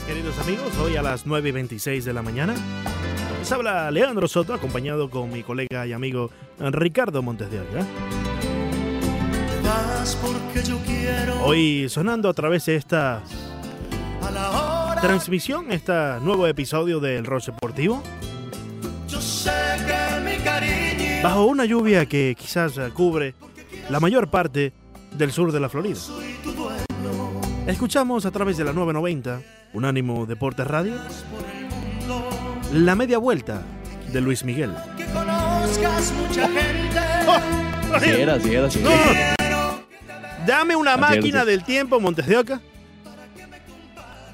[0.00, 0.76] días, queridos amigos.
[0.78, 2.54] Hoy a las 9 y 26 de la mañana.
[3.38, 7.86] Les habla Leandro Soto, acompañado con mi colega y amigo Ricardo Montes de Oca.
[11.42, 13.22] Hoy sonando a través de esta
[15.00, 18.02] transmisión, este nuevo episodio del Rock Deportivo.
[21.22, 23.34] Bajo una lluvia que quizás cubre
[23.88, 24.72] la mayor parte
[25.12, 25.98] del sur de la Florida.
[27.66, 30.94] Escuchamos a través de la 990, Unánimo Deportes Radio,
[32.72, 33.62] la media vuelta
[34.12, 34.72] de Luis Miguel.
[38.02, 39.36] Sí era, sí era, sí era.
[40.46, 42.60] Dame una Así máquina era, del tiempo, Montes de Oca.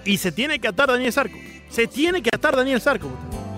[0.05, 1.37] Y se tiene que atar Daniel Sarco.
[1.69, 3.11] Se tiene que atar Daniel Sarco.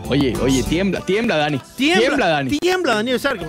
[0.09, 1.61] Oye, oye, tiembla, tiembla, Dani.
[1.77, 2.59] Tiembla, Tiembla, Dani.
[2.59, 3.45] Tiembla Daniel Sarco.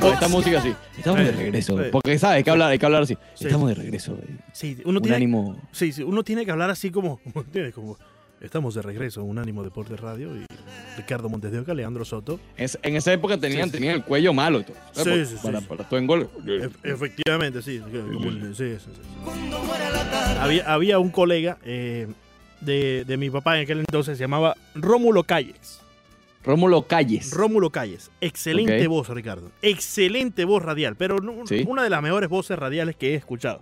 [0.00, 0.74] Y con esta música así.
[0.96, 1.78] Estamos de regreso.
[1.92, 2.36] Porque, ¿sabes?
[2.38, 3.16] Hay que hablar, hay que hablar así.
[3.34, 3.44] Sí.
[3.46, 4.14] Estamos de regreso.
[4.22, 4.36] eh.
[4.52, 5.60] Sí, uno Un tiene, ánimo.
[5.72, 7.74] sí, sí, uno tiene que hablar así como, ¿entiendes?
[7.74, 7.98] como
[8.40, 10.46] estamos de regreso en Unánimo Deportes Radio y
[10.96, 12.40] Ricardo Montes de Oca, Leandro Soto.
[12.56, 13.76] Es- en esa época tenían, Sí, sí.
[13.76, 14.76] tenían el cuello malo todo.
[14.92, 15.66] Sí, Para- sí, sí, Para, sí.
[15.66, 16.26] para todo engole.
[16.46, 17.80] E- efectivamente, sí.
[17.80, 19.00] como sí, sí, sí.
[20.40, 22.08] Había, había un colega eh,
[22.62, 25.80] de, de mi papá en aquel entonces, se llamaba Rómulo Calles.
[26.42, 27.32] Rómulo Calles.
[27.32, 28.10] Rómulo Calles.
[28.20, 29.50] Excelente voz, Ricardo.
[29.62, 31.64] Excelente voz radial, pero Sí.
[31.68, 33.60] una de las mejores voces radiales que he escuchado.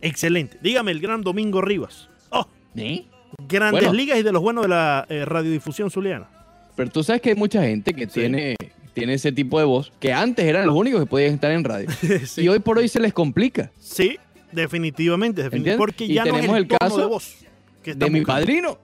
[0.00, 0.58] Excelente.
[0.62, 2.08] Dígame el gran Domingo Rivas.
[2.30, 3.04] Oh, ¿Eh?
[3.48, 3.94] grandes Bueno.
[3.94, 6.28] ligas y de los buenos de la eh, radiodifusión zuliana.
[6.76, 8.56] Pero tú sabes que hay mucha gente que tiene,
[8.92, 11.88] tiene ese tipo de voz, que antes eran los únicos que podían estar en radio.
[12.26, 12.42] sí.
[12.42, 13.70] Y hoy por hoy se les complica.
[13.78, 14.18] Sí,
[14.50, 15.42] definitivamente.
[15.44, 17.36] definitivamente porque Y ya no es tenemos el, caso de voz
[17.82, 18.78] que De mi padrino,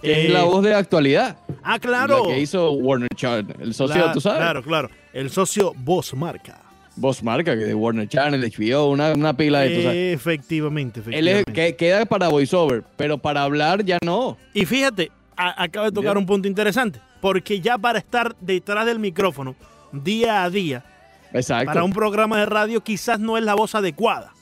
[0.00, 1.36] que Eh, es la voz de la actualidad.
[1.62, 2.26] Ah, claro.
[2.26, 4.38] La que hizo Warner Channel, el socio, Cla- tú sabes.
[4.40, 4.90] Claro, claro.
[5.12, 6.60] El socio Voz Marca.
[7.00, 10.14] Voz marca, que de Warner Channel, HBO, una, una pila de tú sabes.
[10.16, 11.52] Efectivamente, Él es, efectivamente.
[11.52, 14.36] que, queda para voiceover, pero para hablar ya no.
[14.52, 16.98] Y fíjate, a- acaba de tocar un punto interesante.
[17.20, 19.54] Porque ya para estar detrás del micrófono
[19.92, 20.84] día a día,
[21.32, 21.66] Exacto.
[21.66, 24.32] para un programa de radio, quizás no es la voz adecuada.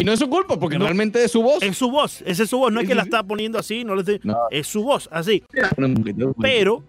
[0.00, 0.84] Y no es su culpa, porque No.
[0.84, 1.62] realmente es su voz.
[1.62, 2.72] Es su voz, esa es su voz.
[2.72, 4.36] No es que la está poniendo así, no le estoy- No.
[4.50, 5.42] es su voz, así.
[6.40, 6.82] Pero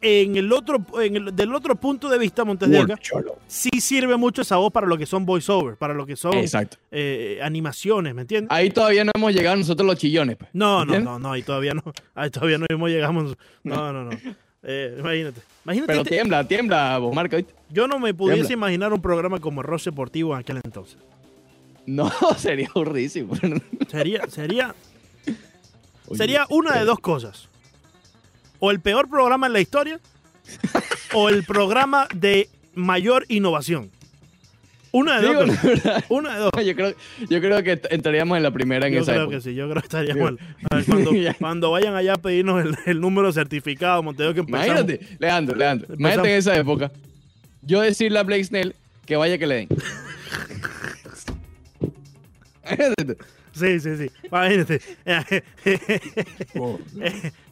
[0.00, 2.98] en el otro, en el- del otro punto de vista, Montes de Oca,
[3.46, 6.76] sí sirve mucho esa voz para lo que son voiceover, para lo que son Exacto.
[6.90, 8.50] eh, animaciones, ¿me entiendes?
[8.50, 10.36] Ahí todavía no hemos llegado nosotros los chillones.
[10.36, 10.50] pues.
[10.52, 11.82] No, no, no, no, ahí todavía no,
[12.14, 13.34] ahí todavía no mismo llegamos.
[13.62, 14.10] No, no, no.
[14.66, 15.40] Eh, imagínate.
[15.64, 17.54] Imagínate, Pero este- tiembla, tiembla, vos marca, ¿oíste?
[17.70, 18.66] yo no me pudiese tiembla.
[18.68, 20.98] imaginar un programa como Ross Deportivo en aquel entonces.
[21.86, 23.34] No, sería horrísimo.
[23.88, 24.74] Sería, sería,
[26.06, 27.48] Oye, sería una de dos cosas.
[28.58, 30.00] O el peor programa en la historia,
[31.12, 33.90] o el programa de mayor innovación.
[34.92, 35.56] Una de dos.
[35.58, 36.04] cosas.
[36.08, 36.50] Una de dos.
[36.64, 36.94] yo, creo,
[37.28, 39.36] yo creo que entraríamos en la primera en Yo esa creo época.
[39.38, 40.36] que sí, yo creo que estaría Digo-.
[40.70, 41.34] A ver, cuando, Ya.
[41.34, 44.66] cuando vayan allá a pedirnos el, el número certificado, Monteo, que empezamos.
[44.68, 45.86] Imagínate, Leandro, Leandro.
[45.86, 46.00] Empezamos.
[46.00, 46.92] Imagínate en esa época.
[47.62, 48.74] Yo decirle a Blake Snell
[49.04, 49.68] que vaya que le den.
[53.52, 54.10] Sí, sí, sí.
[54.24, 54.80] Imagínate.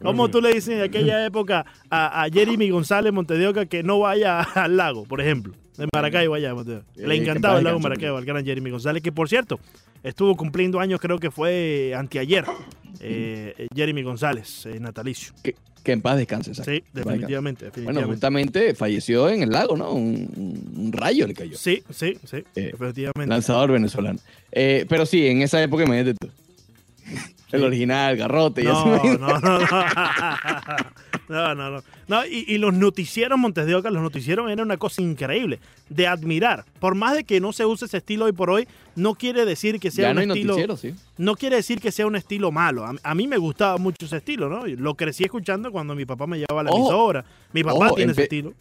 [0.03, 4.41] ¿Cómo tú le dices en aquella época a, a Jeremy González Montedeoca que no vaya
[4.41, 5.55] al lago, por ejemplo?
[5.79, 6.85] En Maracaibo allá, Montedioca.
[6.97, 9.59] Le Eh, que encantaba en el lago Maracaibo al gran Jeremy González, que por cierto,
[10.03, 12.45] estuvo cumpliendo años, creo que fue anteayer.
[13.03, 15.33] Eh, Jeremy González, eh, natalicio.
[15.43, 16.51] Que, que en paz descanse.
[16.51, 16.71] exacto.
[16.71, 19.93] Sí, definitivamente, Bueno, justamente falleció en el lago, ¿no?
[19.93, 21.57] Un, rayo le cayó.
[21.57, 23.27] Sí, sí, sí, Eh, efectivamente.
[23.29, 24.19] Lanzador venezolano.
[24.53, 26.29] Eh, pero sí, en esa época, imagínate tú.
[27.53, 28.89] El original, garrote y así.
[29.19, 29.59] no, no, no.
[31.29, 31.83] No, no, no.
[32.09, 36.07] No, y, y los noticieros Montes de Oca, los noticieros era una cosa increíble, de
[36.07, 36.65] admirar.
[36.81, 38.67] Por más de que no se use ese estilo hoy por hoy,
[38.97, 40.77] no quiere decir que sea Ya un no estilo.
[40.77, 40.95] sí.
[41.17, 42.85] No quiere decir que sea un estilo malo.
[42.85, 44.67] A, a mí me gustaba mucho ese estilo, ¿no?
[44.67, 46.79] Lo crecí escuchando cuando mi papá me llevaba a la Ojo.
[46.81, 47.25] emisora.
[47.53, 48.53] Mi papá Ojo, tiene ese estilo.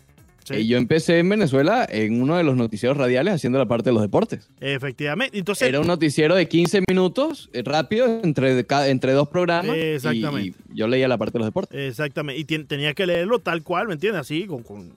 [0.44, 3.90] Sí, Y yo empecé en Venezuela en uno de los noticieros radiales haciendo la parte
[3.90, 4.50] de los deportes.
[4.60, 5.38] efectivamente.
[5.38, 9.76] Entonces, Era un noticiero de 15 minutos, eh, rápido, entre, entre dos programas.
[9.76, 10.58] Exactamente.
[10.74, 11.80] Y, yo leía la parte de los deportes.
[11.90, 12.40] exactamente.
[12.42, 14.22] Y tenía que leerlo tal cual, ¿me entiendes?
[14.22, 14.94] Así, con, con-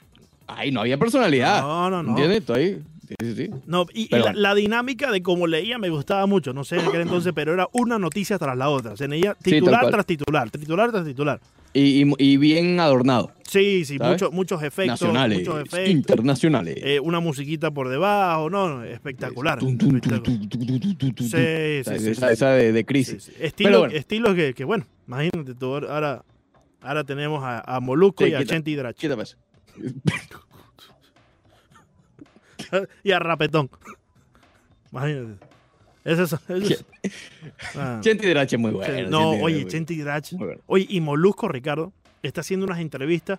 [0.47, 1.63] Ay, no había personalidad.
[1.63, 2.11] No, no, no.
[2.11, 2.39] ¿Entiendes?
[2.41, 2.83] Estoy.
[3.09, 3.51] Sí, sí, sí.
[3.67, 7.33] No, y, la, dinámica de cómo leía me gustaba mucho, no sé en aquel entonces,
[7.35, 8.97] pero era una noticia tras la otra.
[8.97, 11.41] Se leía titular tras titular, titular tras titular.
[11.77, 13.33] Y, y- y bien adornado.
[13.49, 14.13] Sí, sí, ¿Sabes?
[14.13, 15.01] muchos muchos efectos.
[15.03, 15.89] Nacionales, Muchos efectos.
[15.91, 16.77] internacionales.
[16.79, 19.59] eh, una musiquita por debajo, no, no, espectacular.
[19.61, 19.67] Sí,
[21.37, 23.31] Esa- sí, de, crisis.
[23.41, 23.95] Estilo- bueno.
[23.95, 26.25] Estilos que, que, bueno, imagínate tú, ahora,
[26.81, 28.45] ahora tenemos a, a Molusco y a.
[28.45, 29.37] Quítame eso.
[33.05, 33.71] y a Rapetón.
[34.93, 35.45] Imagínate.
[36.05, 36.85] Ese es, ese es-
[37.77, 39.09] Ah, Chente Hidrache es muy bueno.
[39.11, 39.33] no,
[39.69, 40.33] Chente oye, Hidrach.
[40.35, 40.61] Muy bueno.
[40.67, 41.93] Oye, y Molusco, Ricardo,
[42.23, 43.39] está haciendo unas entrevistas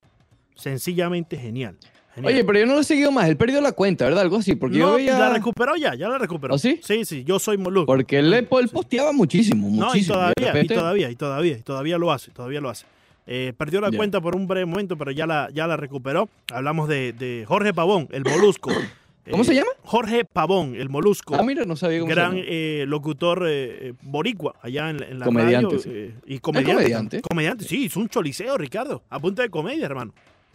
[0.56, 1.78] sencillamente genial.
[2.16, 2.34] Genial.
[2.34, 3.28] Oye, pero yo no lo he seguido más.
[3.28, 4.22] Él perdió la cuenta, ¿verdad?
[4.22, 4.56] Algo así.
[4.56, 5.20] Porque no, yo veía...
[5.20, 6.56] la recuperó ya, ya la recuperó.
[6.56, 6.80] ¿Ah, sí?
[6.82, 7.86] Sí, sí, yo soy Molusco.
[7.88, 10.16] Porque él, él posteaba muchísimo, No, y muchísimo.
[10.16, 12.86] todavía, repente- y todavía, y todavía, y todavía lo hace, todavía lo hace.
[13.28, 16.30] Eh, perdió la cuenta por un breve momento, pero ya la, ya la recuperó.
[16.54, 18.72] Hablamos de, de Jorge Pavón, el molusco.
[19.32, 19.70] ¿Cómo se llama?
[19.84, 21.36] Jorge Pavón, el molusco.
[21.36, 22.44] Ah, mira, no sabía cómo se gran llama.
[22.48, 25.80] eh, locutor eh, eh, boricua allá en, la- en la Comediante, radio.
[25.80, 25.90] sí.
[25.92, 26.74] eh, y comediante.
[26.76, 27.22] comediante?
[27.22, 30.14] Comediante, sí, hizo un choliseo, Ricardo, a punta de comedia, hermano.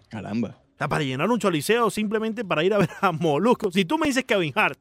[0.08, 0.56] Caramba.
[0.70, 3.70] Está para llenar un choliseo simplemente para ir a ver a Molusco.
[3.70, 4.78] Si tú me dices Kevin Hart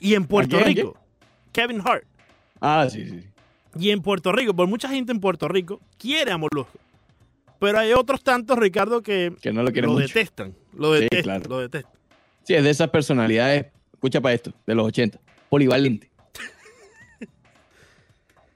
[0.00, 0.58] y en Puerto.
[0.60, 0.96] Rico,
[1.52, 2.04] Kevin Hart,
[2.60, 3.20] Ah, sí, sí.
[3.78, 6.78] y en Puerto Rico, por mucha gente en Puerto Rico quiere a Molusco.
[7.60, 10.06] Pero hay otros tantos, Ricardo, que Que no lo quieren lo mucho.
[10.06, 10.54] detestan.
[10.76, 11.48] Lo Sí, detestan, claro.
[11.48, 11.92] lo detestan.
[12.48, 15.20] Sí, es de esas personalidades, escucha para esto, de los 80.
[15.50, 16.08] Polivalente.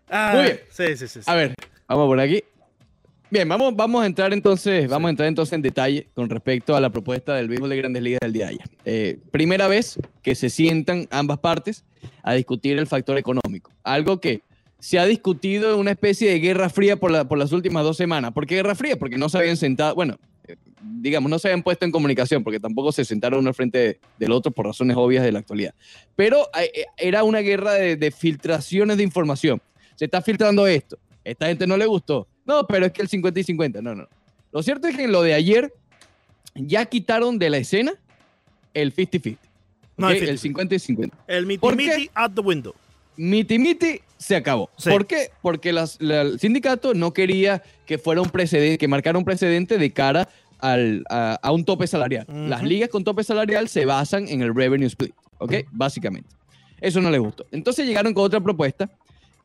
[0.08, 0.60] Ah, Muy bien.
[0.70, 1.20] Sí, sí, sí.
[1.22, 1.30] sí.
[1.30, 1.54] A ver,
[1.86, 2.42] vamos por aquí.
[3.30, 6.80] Bien, vamos, vamos a entrar entonces, vamos a entrar entonces en detalle con respecto a
[6.80, 8.70] la propuesta del béisbol de Grandes Ligas del día de ayer.
[8.86, 11.84] Eh, primera vez que se sientan ambas partes
[12.22, 13.70] a discutir el factor económico.
[13.84, 14.40] Algo que
[14.78, 17.98] se ha discutido en una especie de guerra fría por, la- por las últimas dos
[17.98, 18.32] semanas.
[18.32, 18.96] ¿Por qué guerra fría?
[18.98, 20.18] Porque no se habían sentado, bueno,
[20.82, 24.00] digamos, no se habían puesto en comunicación, porque tampoco se sentaron uno al frente de-
[24.18, 25.74] del otro por razones obvias de la actualidad.
[26.16, 29.60] Pero eh, eh, era una guerra de, de filtraciones de información.
[29.96, 30.98] Se está filtrando esto.
[31.24, 32.26] Esta gente no le gustó.
[32.44, 33.82] No, pero es que el 50 y 50.
[33.82, 34.08] No, no.
[34.52, 35.72] Lo cierto es que en lo de ayer
[36.54, 37.92] ya quitaron de la escena
[38.74, 39.38] el 50-50.
[39.96, 40.12] No, ¿ok?
[40.14, 40.28] el 50-50.
[40.30, 41.16] el 50 y 50.
[41.28, 42.74] El miti miti at the window.
[43.16, 44.70] Miti Miti se acabó.
[44.78, 44.88] Sí.
[44.88, 45.28] ¿Por qué?
[45.42, 49.76] Porque las- la- el sindicato no quería que fuera un precedente, que marcara un precedente
[49.76, 50.28] de cara
[50.62, 52.24] al- a, a un tope salarial.
[52.28, 52.38] Ujú.
[52.48, 55.54] Las ligas con tope salarial se basan en el revenue split, ¿ok?
[55.70, 56.30] Básicamente.
[56.80, 57.46] Eso no les gustó.
[57.52, 58.88] Entonces llegaron con otra propuesta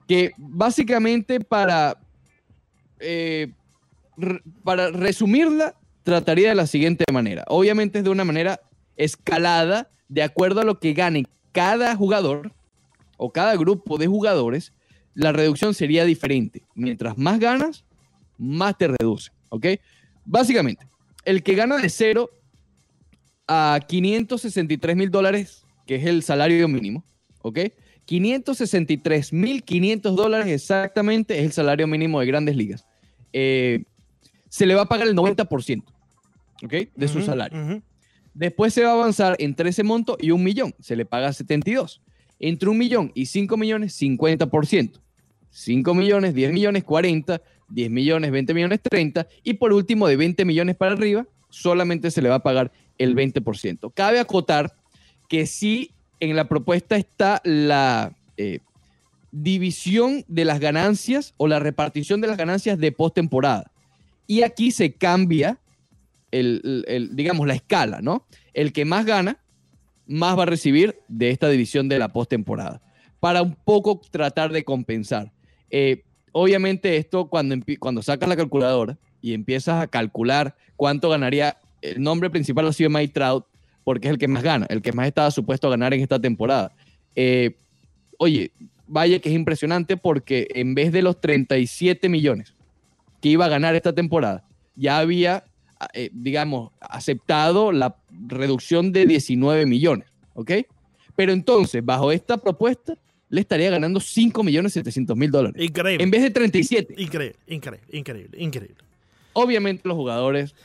[0.08, 1.98] que básicamente para,
[3.00, 3.52] eh,
[4.16, 7.44] re- para resumirla trataría de la siguiente manera.
[7.48, 8.62] Obviamente es de una manera
[8.96, 12.52] escalada de acuerdo a lo que gane cada jugador
[13.18, 14.72] o cada grupo de jugadores,
[15.14, 16.64] la reducción sería diferente.
[16.75, 17.84] Mientras más ganas,
[18.38, 19.31] más te reduce.
[19.50, 19.66] ¿Ok?
[20.25, 20.86] Básicamente,
[21.27, 22.29] el que gana de 0
[23.50, 27.03] a 563 mil dólares, que es el salario mínimo,
[27.41, 27.59] ¿ok?
[28.06, 32.85] 563 mil 500 dólares exactamente es el salario mínimo de grandes ligas.
[33.33, 33.83] Eh,
[34.47, 35.83] se le va a pagar el 90%,
[36.63, 36.74] ¿ok?
[36.95, 37.83] De su salario.
[38.33, 40.73] Después se va a avanzar entre ese monto y un millón.
[40.80, 42.01] Se le paga 72.
[42.39, 45.01] Entre un millón y 5 millones, 50%.
[45.49, 47.41] 5 millones, 10 millones, 40.
[47.69, 49.27] 10 millones, 20 millones, 30.
[49.44, 53.15] Y por último, de 20 millones para arriba, solamente se le va a pagar el
[53.15, 53.91] 20%.
[53.94, 54.73] Cabe acotar
[55.27, 58.59] que sí en la propuesta está la eh,
[59.31, 63.71] división de las ganancias o la repartición de las ganancias de postemporada.
[64.25, 65.59] Y aquí se cambia
[66.31, 68.25] el, digamos, la escala, ¿no?
[68.53, 69.39] El que más gana,
[70.05, 72.81] más va a recibir de esta división de la postemporada,
[73.19, 75.31] para un poco tratar de compensar.
[75.69, 82.02] Eh, obviamente esto cuando, cuando sacas la calculadora y empiezas a calcular cuánto ganaría, el
[82.02, 83.46] nombre principal ha sido Mike Trout,
[83.84, 86.19] porque es el que más gana, el que más estaba supuesto a ganar en esta
[86.19, 86.72] temporada.
[87.16, 87.56] Eh,
[88.18, 88.52] oye,
[88.88, 92.54] vaya que es impresionante porque en vez de los 37 millones
[93.21, 94.44] que iba a ganar esta temporada,
[94.76, 95.44] ya había
[95.94, 100.52] eh, digamos, aceptado la reducción de 19 millones, ¿ok?
[101.16, 102.97] Pero entonces, bajo esta propuesta,
[103.30, 105.62] le estaría ganando 5 millones 700 mil dólares.
[105.62, 106.04] Increíble.
[106.04, 106.96] En vez de 37.
[106.98, 108.78] Increíble, increíble, increíble, increíble.
[109.34, 110.56] Obviamente los jugadores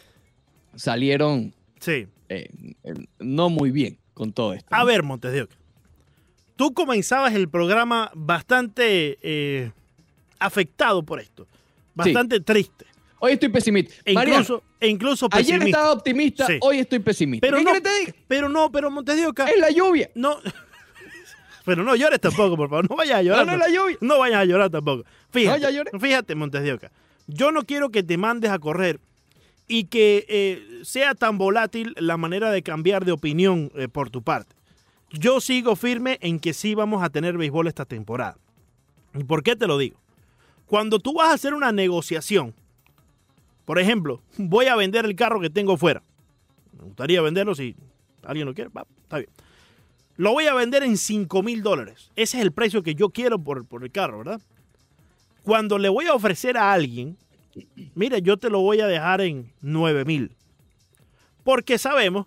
[0.75, 2.07] salieron Sí.
[2.28, 2.49] eh,
[2.85, 4.69] eh, no muy bien con todo esto.
[4.75, 4.87] A ¿no?
[4.87, 5.57] ver, Montes de Oca.
[6.57, 9.73] Tú comenzabas el programa bastante eh,
[10.38, 11.47] afectado por esto.
[11.95, 12.87] Bastante triste.
[13.19, 13.95] Hoy estoy pesimista.
[14.04, 16.54] E Mariano, incluso, e incluso ayer estaba optimista, Sí.
[16.61, 17.47] hoy estoy pesimista.
[17.47, 18.14] Pero ¿Qué no, te diga?
[18.26, 20.11] pero no, pero Montes de Oca, Es la lluvia.
[20.14, 20.38] no.
[21.64, 22.88] Pero no llores tampoco, por favor.
[22.90, 23.47] No vayas a llorar.
[23.47, 23.97] no la lluvia.
[24.00, 25.04] No vayas a llorar tampoco.
[25.35, 26.90] No, fíjate, Montes de Oca.
[27.26, 29.00] Yo no quiero que te mandes a correr
[29.69, 34.23] y que eh, sea tan volátil la manera de cambiar de opinión eh, por tu
[34.23, 34.54] parte.
[35.11, 38.37] Yo sigo firme en que sí vamos a tener béisbol esta temporada.
[39.14, 40.00] ¿Y por qué te lo digo?
[40.66, 42.54] Cuando tú vas a hacer una negociación,
[43.64, 46.02] por ejemplo, voy a vender el carro que tengo fuera.
[46.76, 47.76] Me gustaría venderlo si
[48.25, 48.71] alguien lo quiere.
[48.71, 49.31] Va, está bien.
[50.16, 52.11] Lo voy a vender en 5 mil dólares.
[52.16, 54.40] Ese es el precio que yo quiero por, por el carro, ¿verdad?
[55.42, 57.16] Cuando le voy a ofrecer a alguien,
[57.95, 60.33] mira, yo te lo voy a dejar en 9 mil.
[61.45, 62.26] Porque sabemos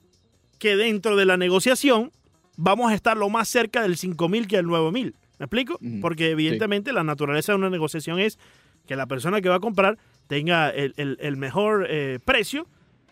[0.60, 2.12] que dentro de la negociación
[2.58, 5.13] vamos a estar lo más cerca del 5.000 que del 9.000.
[5.39, 5.77] ¿Me explico?
[6.01, 8.39] Porque evidentemente la naturaleza de una negociación es
[8.88, 12.68] que la persona que va a comprar tenga el, el- el mejor eh, precio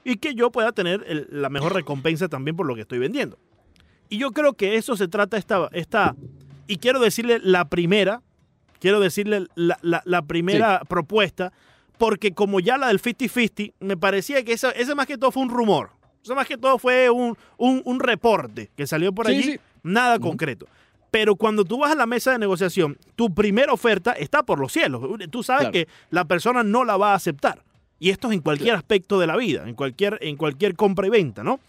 [0.05, 3.37] y que yo pueda tener el- la mejor recompensa también por lo que estoy vendiendo.
[4.13, 6.15] Y yo creo que eso se trata esta, esta
[6.67, 8.21] y quiero decirle la primera,
[8.79, 11.51] quiero decirle la, la- la primera propuesta,
[11.97, 15.41] porque como ya la del 50-50, me parecía que esa- ese más que todo fue
[15.41, 15.89] un rumor.
[16.23, 19.59] Eso más que todo fue un, un- un reporte que salió por Sí, allí, sí.
[19.81, 20.67] nada concreto.
[21.09, 24.71] Pero cuando tú vas a la mesa de negociación, tu primera oferta está por los
[24.71, 25.01] cielos.
[25.31, 25.73] Tú sabes Claro.
[25.73, 27.63] que la persona no la va a aceptar.
[27.99, 31.09] Y esto es en cualquier aspecto de la vida, en cualquier, en cualquier compra y
[31.09, 31.59] venta, ¿no?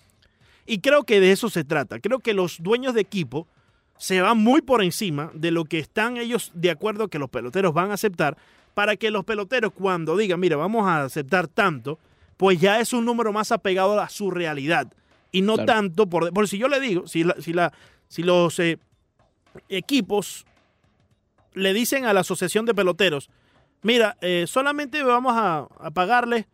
[0.66, 2.00] Y creo que de eso se trata.
[2.00, 3.46] Creo que los dueños de equipo
[3.98, 7.72] se van muy por encima de lo que están ellos de acuerdo que los peloteros
[7.74, 8.36] van a aceptar
[8.74, 11.98] para que los peloteros cuando digan, mira, vamos a aceptar tanto,
[12.36, 14.92] pues ya es un número más apegado a su realidad
[15.30, 15.66] y no Claro.
[15.66, 16.32] tanto por...
[16.32, 17.72] Por si yo le digo, si, la- si, la,
[18.08, 18.78] si los eh,
[19.68, 20.44] equipos
[21.54, 23.30] le dicen a la asociación de peloteros,
[23.82, 26.46] mira, eh, solamente vamos a, a pagarle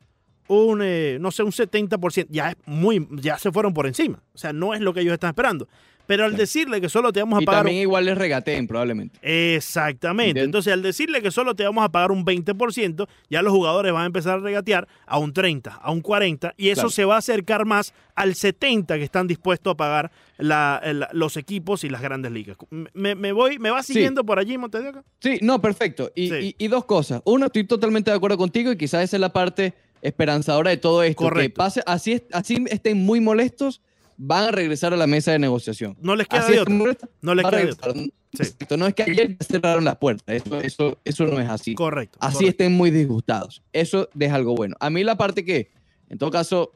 [0.50, 4.20] un, eh, no sé, un 70%, ya es muy, ya se fueron por encima.
[4.34, 5.68] O sea, no es lo que ellos están esperando.
[6.06, 6.40] Pero al Claro.
[6.40, 7.60] decirle que solo te vamos a Y pagar...
[7.60, 9.20] un- también igual les regateen, probablemente.
[9.22, 10.30] Exactamente.
[10.30, 10.44] ¿Entiendes?
[10.46, 14.02] Entonces, al decirle que solo te vamos a pagar un 20%, ya los jugadores van
[14.02, 16.90] a empezar a regatear a un 30, a un 40, y eso Claro.
[16.90, 21.84] se va a acercar más al 70 que están dispuestos a pagar la- los equipos
[21.84, 22.56] y las grandes ligas.
[22.92, 25.04] Me, me voy, ¿Me va siguiendo por allí, Montedioca?
[25.20, 26.10] Sí, no, perfecto.
[26.16, 26.56] Y, Sí.
[26.58, 27.22] y- y dos cosas.
[27.24, 31.02] Uno, estoy totalmente de acuerdo contigo y quizás esa es la parte esperanzadora de todo
[31.02, 31.22] esto.
[31.24, 31.48] Correcto.
[31.52, 33.80] Que pase, así, es- así estén muy molestos,
[34.16, 35.96] van a regresar a la mesa de negociación.
[36.00, 36.78] No les queda Así de estén otra.
[36.78, 37.92] molestos, No les queda de otra.
[37.92, 38.12] regresar.
[38.32, 38.42] Sí.
[38.42, 40.24] Exacto, No es que ayer cerraron las puertas.
[40.36, 41.74] Eso, eso, eso no es así.
[41.74, 42.18] Correcto.
[42.20, 42.50] Así correcto.
[42.50, 43.62] estén muy disgustados.
[43.72, 44.76] Eso deja algo bueno.
[44.78, 45.70] A mí la parte que,
[46.08, 46.70] en todo caso,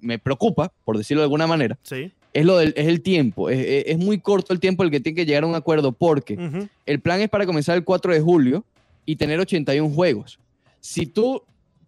[0.00, 2.12] me preocupa, por decirlo de alguna manera, Sí.
[2.32, 3.50] es, lo del, es el tiempo.
[3.50, 5.92] Es, es- es muy corto el tiempo el que tiene que llegar a un acuerdo
[5.92, 6.38] porque
[6.86, 8.64] el plan es para comenzar el 4 de julio
[9.04, 10.38] y tener 81 juegos.
[10.80, 11.42] Si tú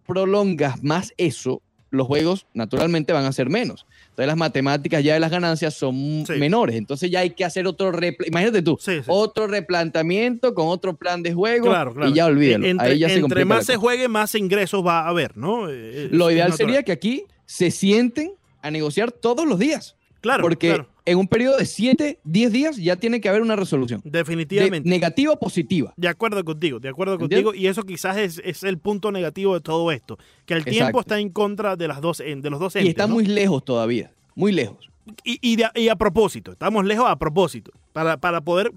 [0.09, 1.61] prolongas más eso,
[1.91, 3.85] los juegos naturalmente van a ser menos.
[4.09, 6.33] Entonces las matemáticas ya de las ganancias son Sí.
[6.33, 6.75] menores.
[6.75, 7.91] Entonces ya hay que hacer otro,
[8.27, 9.03] imagínate tú, Sí, sí.
[9.07, 12.09] otro replanteamiento con otro plan de juego Claro, claro.
[12.11, 12.65] y ya olvídalo.
[12.65, 15.69] Entre, Ahí ya se entre más se juegue, más ingresos va a haber, ¿no?
[15.69, 16.67] Eh, es- Lo ideal natural.
[16.69, 19.95] sería que aquí se sienten a negociar todos los días.
[20.21, 20.89] Claro, porque claro.
[21.11, 24.01] En un periodo de 7, 10 días ya tiene que haber una resolución.
[24.03, 24.89] De- definitivamente.
[24.89, 25.93] negativa o positiva.
[25.97, 27.43] De acuerdo contigo, de acuerdo ¿Entiendes?
[27.45, 27.63] contigo.
[27.63, 30.17] Y eso quizás es, es el punto negativo de todo esto.
[30.45, 32.89] Que el tiempo está en contra de, las dos, de los dos Y entes.
[32.91, 33.15] está ¿no?
[33.15, 34.11] muy lejos todavía.
[34.35, 34.89] Muy lejos.
[35.23, 37.71] y, y de- y a propósito, estamos lejos a propósito.
[37.93, 38.71] Para, para poder,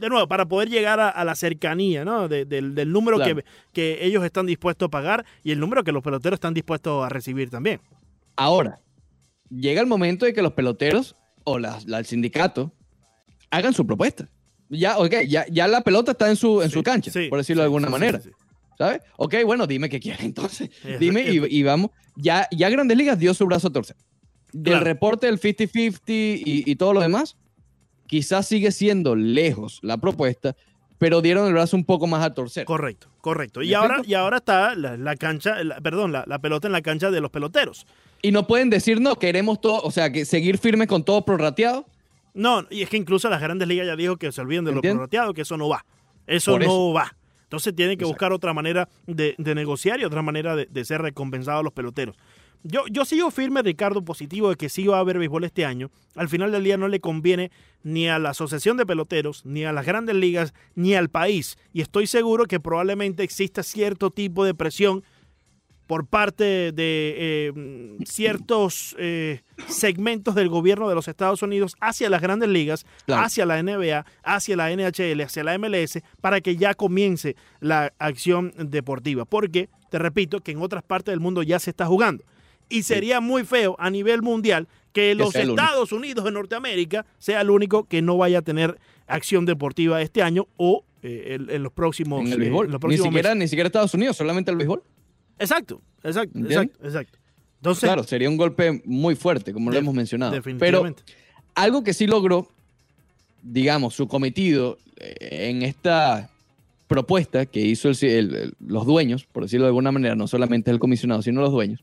[0.00, 2.28] de nuevo, para poder llegar a, a la cercanía ¿no?
[2.28, 3.36] De- del, del número Claro.
[3.36, 7.04] que, que ellos están dispuestos a pagar y el número que los peloteros están dispuestos
[7.04, 7.80] a recibir también.
[8.36, 8.80] Ahora,
[9.50, 11.14] llega el momento de que los peloteros
[11.44, 12.72] o la- la- el sindicato
[13.50, 14.28] hagan su propuesta.
[14.70, 17.38] Ya, ok, ya, ya la pelota está en su, en Sí, su cancha, sí, por
[17.38, 18.20] decirlo de alguna manera.
[18.76, 19.02] ¿Sabes?
[19.18, 20.70] Ok, bueno, dime qué quieres entonces.
[20.84, 21.90] Es- Dime y, vamos.
[22.16, 23.96] Ya, ya Grandes Ligas dio su brazo a torcer.
[24.52, 24.84] Del Claro.
[24.84, 27.36] reporte del 50-50 y, y todo lo demás,
[28.06, 30.54] quizás sigue siendo lejos la propuesta,
[30.98, 32.64] pero dieron el brazo un poco más a torcer.
[32.64, 33.62] Correcto, correcto.
[33.62, 34.10] Y ¿Me ahora, explico?
[34.10, 37.20] y ahora está la, la cancha, la- perdón, la, la pelota en la cancha de
[37.20, 37.86] los peloteros.
[38.24, 41.84] Y no pueden decir, no, queremos todo, o sea, que seguir firmes con todo prorrateado.
[42.32, 44.78] No, y es que incluso las grandes ligas ya dijo que se olviden de lo
[44.78, 44.96] ¿Entiendes?
[44.96, 45.84] prorrateado, que eso no va.
[46.26, 47.14] Eso no va.
[47.42, 48.14] Entonces tienen que Exacto.
[48.14, 52.16] buscar otra manera de, de negociar y otra manera de, de ser recompensados los peloteros.
[52.62, 55.90] Yo, yo sigo firme, Ricardo, positivo de que sí va a haber béisbol este año.
[56.16, 57.50] Al final del día no le conviene
[57.82, 61.58] ni a la Asociación de Peloteros, ni a las grandes ligas, ni al país.
[61.74, 65.04] Y estoy seguro que probablemente exista cierto tipo de presión
[65.86, 67.52] por parte de eh,
[68.06, 73.22] ciertos eh, segmentos del gobierno de los Estados Unidos hacia las grandes ligas, Claro.
[73.22, 78.52] hacia la NBA, hacia la NHL, hacia la MLS, para que ya comience la acción
[78.56, 79.24] deportiva.
[79.24, 82.24] Porque, te repito, que en otras partes del mundo ya se está jugando.
[82.68, 85.34] Y sería muy feo a nivel mundial que los.
[85.34, 90.22] Estados Unidos de Norteamérica sea el único que no vaya a tener acción deportiva este
[90.22, 92.66] año o eh, en, en los próximos, En eh, el béisbol.
[92.66, 93.38] en los Ni próximos siquiera, meses.
[93.38, 94.82] ni siquiera Estados Unidos, solamente el béisbol.
[95.38, 97.18] Exacto, exacto, exacto, exacto.
[97.56, 100.32] Entonces, claro, sería un golpe muy fuerte, como lo hemos mencionado.
[100.32, 101.02] Pero definitivamente.
[101.54, 102.48] algo que sí logró,
[103.42, 106.30] digamos, su cometido eh, en esta
[106.86, 111.22] propuesta que hizo el- los dueños, por decirlo de alguna manera, no solamente el comisionado,
[111.22, 111.82] sino los dueños,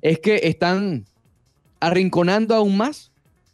[0.00, 1.04] es que están
[1.80, 3.10] arrinconando aún más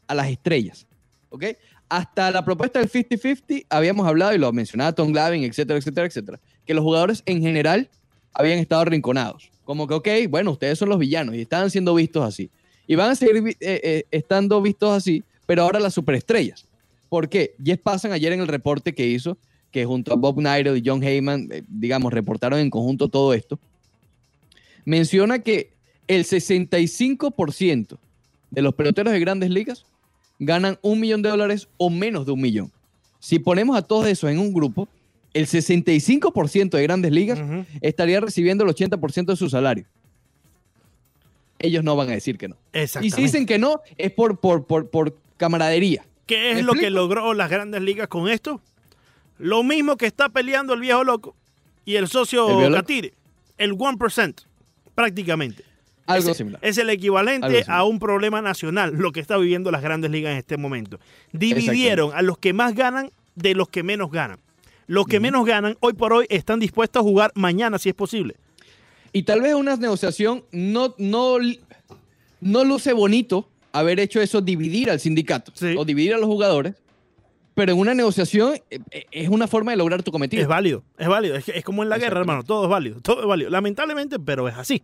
[0.07, 0.87] a las estrellas.
[1.31, 1.45] ¿Ok?
[1.89, 6.41] Hasta la propuesta del 50-50 habíamos hablado, y lo mencionaba Tom Glavine, etcétera, etcétera, etcétera,
[6.65, 7.89] que los jugadores en general
[8.37, 9.51] habían estado arrinconados.
[9.65, 12.51] Como que, ok, bueno, ustedes son los villanos y estaban siendo vistos así.
[12.87, 16.67] Y van a seguir eh, eh, estando vistos así pero ahora las superestrellas.
[17.09, 17.55] ¿Por qué?
[17.65, 19.39] Jeff Passan ayer en el reporte que hizo,
[19.71, 23.59] que junto a Bob Nightingale y John Heyman, eh, digamos, reportaron en conjunto todo esto,
[24.85, 25.73] menciona que
[26.09, 27.99] el 65%
[28.51, 29.87] de los peloteros de grandes ligas
[30.39, 32.73] ganan un millón de dólares o menos de un millón.
[33.21, 34.89] Si ponemos a todos esos en un grupo,
[35.37, 37.39] el 65% de grandes ligas
[37.83, 39.85] estaría recibiendo el 80% de su salario.
[41.59, 42.57] Ellos no van a decir que no.
[43.03, 46.05] Y si dicen que no, es por, por, por, por camaradería.
[46.27, 48.63] ¿Qué es ¿Me lo que logró las grandes ligas con esto?
[49.39, 51.37] Lo mismo que está peleando el viejo loco
[51.85, 52.47] y el socio.
[52.73, 53.13] Catire.
[53.59, 54.35] El 1%,
[54.95, 55.65] prácticamente.
[56.07, 56.61] Algo es, similar.
[56.63, 60.39] es el equivalente a un problema nacional, lo que está viviendo las grandes ligas en
[60.39, 60.99] este momento.
[61.33, 64.39] Dividieron a los que más ganan de los que menos ganan.
[64.87, 68.37] Los que menos ganan hoy por hoy están dispuestos a jugar mañana si es posible.
[69.13, 71.39] Y tal vez una negociación no, no,
[72.41, 75.75] no luce bonito haber hecho eso, dividir al sindicato Sí.
[75.77, 76.75] o dividir a los jugadores,
[77.55, 80.43] pero en una negociación eh, eh, es una forma de lograr tu cometido.
[80.43, 81.37] Es válido, es válido.
[81.37, 82.43] Es, como en la guerra, hermano.
[82.43, 83.51] Todo es válido, todo es válido.
[83.51, 84.83] Lamentablemente, pero es así.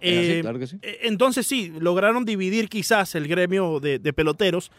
[0.00, 0.76] Es así, Eh, claro que sí.
[1.02, 4.70] Entonces sí, lograron dividir quizás el gremio de, de peloteros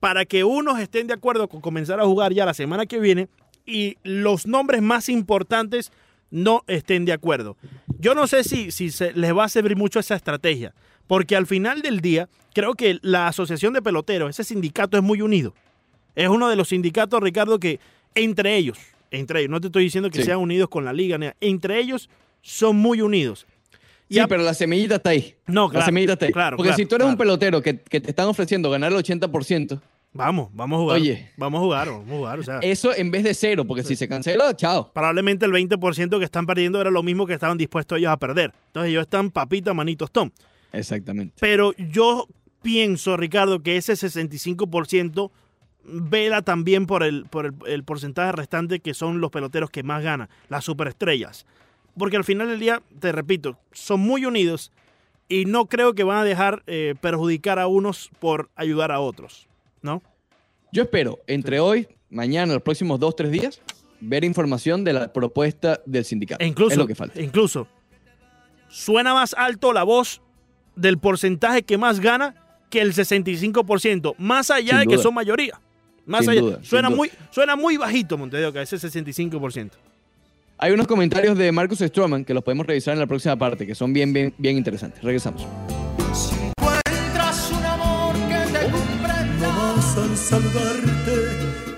[0.00, 3.28] para que unos estén de acuerdo con comenzar a jugar ya la semana que viene
[3.66, 5.92] y los nombres más importantes
[6.30, 7.56] no estén de acuerdo.
[7.98, 10.74] Yo no sé si, si se les va a servir mucho esa estrategia,
[11.06, 15.20] porque al final del día creo que la Asociación de Peloteros, ese sindicato es muy
[15.20, 15.54] unido.
[16.14, 17.80] Es uno de los sindicatos, Ricardo, que
[18.14, 18.78] entre ellos,
[19.10, 20.24] entre ellos, no te estoy diciendo que Sí.
[20.24, 22.08] sean unidos con la liga, entre ellos
[22.42, 23.46] son muy unidos.
[24.10, 25.34] Sí, a- pero la semillita está ahí.
[25.46, 26.32] No, la claro, semillita está ahí.
[26.32, 28.98] claro, Porque claro, si tú eres un pelotero que, que te están ofreciendo ganar el
[28.98, 29.80] 80%,
[30.14, 30.96] Vamos, vamos a jugar.
[30.96, 31.30] Oye.
[31.36, 32.38] Vamos a jugar, vamos a jugar.
[32.38, 34.92] O sea, eso en vez de cero, porque si se cancela, chao.
[34.92, 38.52] probablemente el 20% que están perdiendo era lo mismo que estaban dispuestos ellos a perder.
[38.66, 40.30] Entonces ellos están papita, manito, Tom.
[40.72, 41.34] Exactamente.
[41.40, 42.28] Pero yo
[42.62, 45.30] pienso, Ricardo, que ese 65%
[45.84, 50.02] vela también por el, por el, el porcentaje restante que son los peloteros que más
[50.02, 51.46] ganan, las superestrellas.
[51.96, 54.72] Porque al final del día, te repito, son muy unidos
[55.28, 59.48] y no creo que van a dejar eh, perjudicar a unos por ayudar a otros,
[59.82, 60.02] ¿no?
[60.72, 63.60] Yo espero, entre hoy, mañana, los próximos dos, tres días,
[64.00, 66.42] ver información de la propuesta del sindicato.
[66.42, 67.20] E incluso, es lo que falta.
[67.20, 67.66] incluso,
[68.68, 70.22] suena más alto la voz
[70.74, 72.34] del porcentaje que más gana
[72.70, 75.60] que el 65%, más allá Sin de que son mayoría.
[76.06, 76.40] Más Sin allá.
[76.40, 76.96] duda, suena, duda.
[76.96, 79.70] muy, suena muy bajito, Montevideo, que ese 65%.
[80.58, 83.74] Hay unos comentarios de Marcus Stroman que los podemos revisar en la próxima parte, que
[83.74, 85.02] son bien, bien, bien interesantes.
[85.02, 85.46] Regresamos.
[90.32, 91.28] Saludarte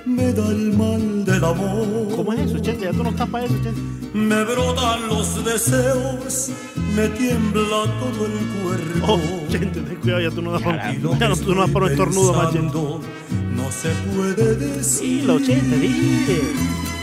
[0.05, 2.15] me da el mal del amor.
[2.15, 2.85] ¿Cómo es eso, Chente?
[2.85, 3.81] Ya tú no estás para eso, Chente.
[4.15, 6.51] Me brotan los deseos,
[6.95, 9.15] me tiembla todo el cuerpo.
[9.15, 11.71] Oh, Chente, ten cuidado, ya tú no das para, lo ya no, tú no das
[11.71, 12.79] para un estornudo más, Chente.
[12.79, 15.23] No se puede decir.
[15.23, 16.41] Dilo, Chente, dile.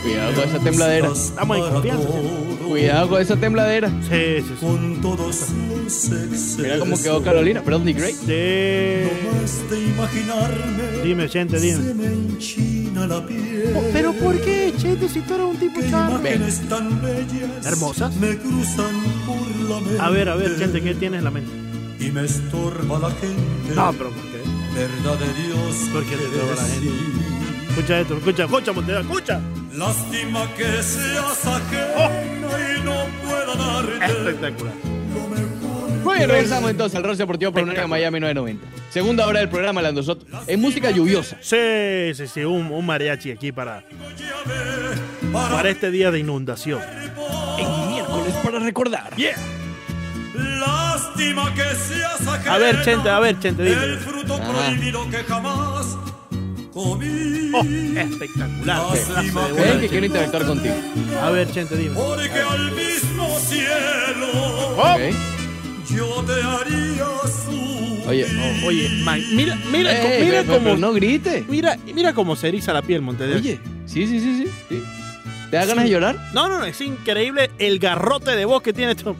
[0.03, 1.09] Cuidado con esa tembladera.
[1.11, 3.89] Estamos en confianza, todo, Cuidado con esa tembladera.
[4.01, 4.65] Sí, sí, sí.
[4.65, 6.57] Con todos los.
[6.57, 8.13] Mira cómo quedó Carolina, perdón, Nick Gray.
[8.13, 8.25] Sí.
[8.25, 11.03] De imaginarme.
[11.03, 11.79] Dime, Chente, dime.
[13.27, 13.77] Piel.
[13.91, 16.21] ¿Pero por qué, Chente, si tú eres un tipo charro?
[17.65, 18.15] Hermosas.
[18.17, 19.99] Me cruzan por la mente.
[19.99, 21.51] A ver, a ver, Chente, ¿qué tienes en la mente?
[21.99, 23.75] Y me estorba la gente.
[23.75, 24.41] No, pero ¿por qué?
[24.75, 25.75] Verdad de Dios.
[25.91, 27.30] ¿Por qué te estorba la gente?
[27.71, 29.41] Escucha esto, escucha, escucha, Montevideo, escucha.
[29.73, 34.73] Lástima que seas ajena y no pueda darte Espectacular.
[36.03, 38.67] Muy bien, regresamos entonces al Rock Deportivo por Unánimo Miami 990.
[38.89, 40.29] Segunda hora del programa, la nosotros.
[40.47, 41.37] En música lluviosa.
[41.39, 43.85] Sí, sí, sí, un, un mariachi aquí para,
[45.31, 46.81] para este día de inundación.
[47.57, 49.15] En miércoles para recordar.
[49.15, 49.37] Yeah.
[50.35, 52.53] Lástima que seas ajena.
[52.53, 53.81] A ver, Chente, a ver, Chente, dime.
[53.81, 55.97] El fruto prohibido que jamás
[56.73, 57.51] comí.
[57.53, 57.63] Oh,
[57.99, 58.91] espectacular.
[58.93, 60.75] de que quiero interactuar contigo.
[61.21, 61.95] A ver, Chente, dime.
[61.95, 64.27] Porque al mismo cielo
[64.77, 64.99] Oh, ¿Ok?
[65.93, 68.07] yo te haría subir.
[68.07, 68.25] Oye,
[68.63, 71.45] oh, oye, man, mira, mira, Ey, co- mira pero- pero cómo, no grite.
[71.49, 73.39] mira, mira cómo se eriza la piel, Montevideo.
[73.39, 74.51] Oye, sí, sí, sí, sí.
[74.69, 74.83] sí.
[75.51, 76.15] ¿Te da ganas de llorar?
[76.33, 79.15] No, no, no, es increíble el garrote de voz que tiene esto.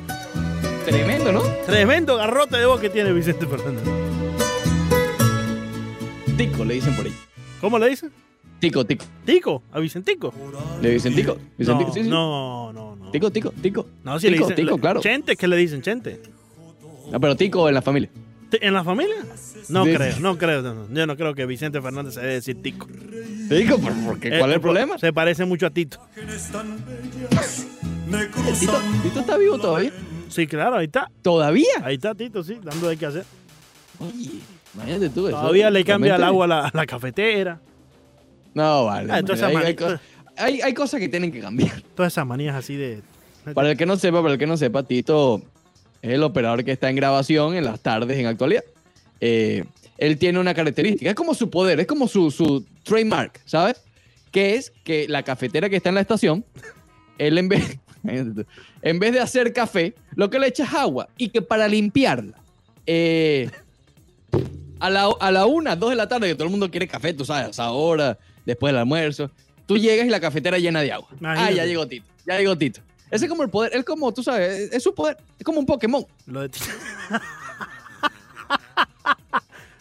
[0.86, 1.42] Tremendo, ¿no?
[1.66, 3.84] Tremendo garrote de voz que tiene Vicente Fernández.
[6.38, 7.14] Tico, le dicen por ahí.
[7.62, 8.12] ¿Cómo le dicen?
[8.60, 9.06] Tico, tico.
[9.26, 10.34] Tico, a Vicentico.
[10.82, 11.36] Le dicen tico.
[11.36, 12.10] No, Vicentico, sí, sí.
[12.10, 13.12] no, no, no.
[13.12, 13.88] Tico, tico, tico.
[14.04, 14.65] No, si le tico, dicen.
[14.65, 15.02] tico, le- claro.
[15.02, 15.82] Chente, ¿qué le dicen?
[15.82, 16.21] Chente.
[17.12, 18.10] No, pero tico en la familia.
[18.50, 19.15] ¿Te- ¿En la familia?
[19.69, 19.93] No Sí.
[19.95, 20.62] creo, no creo.
[20.62, 20.93] no, no.
[20.93, 22.88] Yo no creo que Vicente Fernández se debe decir Tico.
[23.50, 24.30] Tico, ¿por, por qué?
[24.38, 24.97] ¿cuál es Eh, el problema?
[24.97, 26.00] Se parece mucho a Tito.
[28.60, 28.82] Tito.
[29.04, 29.91] Tito está vivo todavía.
[30.30, 31.10] Sí, claro, ahí está.
[31.21, 31.65] ¿Todavía?
[31.84, 33.26] Ahí está Tito, sí, dando de qué hacer.
[34.00, 34.32] Oye,
[34.75, 35.27] Imagínate tú.
[35.27, 37.60] eso Todavía le cambia el agua a la, a la cafetera.
[38.53, 39.12] No, vale.
[39.12, 39.75] Ah, entonces hay,
[40.38, 41.81] hay- hay cosas que tienen que cambiar.
[41.95, 43.01] Todas esas manías así de.
[43.53, 45.41] Para el que no sepa, para el que no sepa, Tito
[46.01, 48.63] es el operador que está en grabación en las tardes en actualidad.
[49.19, 49.65] Eh,
[49.97, 53.81] él tiene una característica, es como su poder, es como su, su trademark, ¿sabes?
[54.31, 56.43] Que es que la cafetera que está en la estación,
[57.17, 61.29] él en vez, en vez de hacer café, lo que le echa es agua y
[61.29, 62.38] que para limpiarla,
[62.88, 63.49] eh,
[64.82, 67.13] a, la, a la una, dos de la tarde, que todo el mundo quiere café,
[67.13, 69.32] tú sabes, a esa hora, después del almuerzo,
[69.65, 71.08] tú llegas y la cafetera llena de agua.
[71.24, 72.82] Ah, ya llegó Tito, ya llegó Tito.
[73.10, 75.65] Ese es como el poder, es como, tú sabes, es, su poder, es como un
[75.65, 76.06] Pokémon.
[76.26, 76.60] Lo de ti-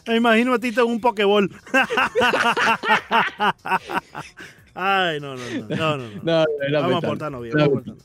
[0.06, 1.48] Me imagino a Tito en un Pokéball.
[4.74, 5.76] Ay, no, no, no.
[5.76, 6.22] No, no, no.
[6.80, 7.54] Vamos a aportarnos bien.
[7.54, 8.04] Vamos a aportarnos.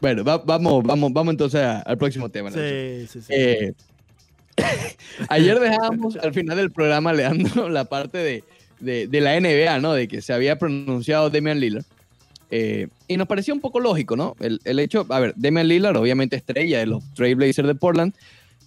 [0.00, 2.50] Bueno, va- vamos, vamos, vamos entonces a- al próximo tema.
[2.50, 3.26] Sí, sí, sí.
[3.30, 3.72] Eh,
[5.28, 8.44] ayer dejábamos al final del programa Leandro la parte de,
[9.08, 9.92] de- la NBA, ¿no?
[9.92, 11.84] De que se había pronunciado Damian Lillard.
[12.50, 14.34] Eh, y nos parecía un poco lógico, ¿no?
[14.40, 18.12] El, el hecho, a ver, Damian Lillard, obviamente estrella de los Trailblazers de Portland.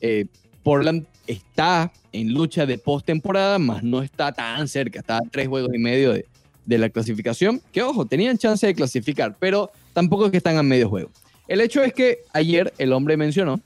[0.01, 0.25] Eh,
[0.63, 5.71] Portland está en lucha de postemporada, más no está tan cerca, está a tres juegos
[5.73, 6.25] y medio de,
[6.65, 7.61] de la clasificación.
[7.73, 11.09] Que ojo, tenían chance de clasificar, pero tampoco es que están a medio juego.
[11.49, 13.59] El hecho es que ayer el hombre mencionó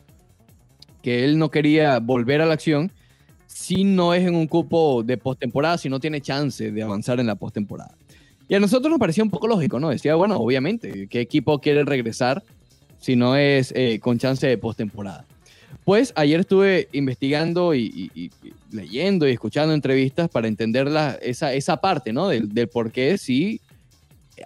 [1.01, 2.91] que él no quería volver a la acción
[3.47, 7.27] si no es en un cupo de postemporada, si no tiene chance de avanzar en
[7.27, 7.95] la postemporada.
[8.49, 9.89] Y a nosotros nos parecía un poco lógico, ¿no?
[9.89, 12.43] Decía, bueno, obviamente, ¿qué equipo quiere regresar
[12.99, 15.25] si no es eh, con chance de postemporada?
[15.83, 18.31] Pues ayer estuve investigando y,
[18.71, 22.27] leyendo y escuchando entrevistas para entender la- esa, esa parte, ¿no?
[22.27, 23.59] Del, del por qué si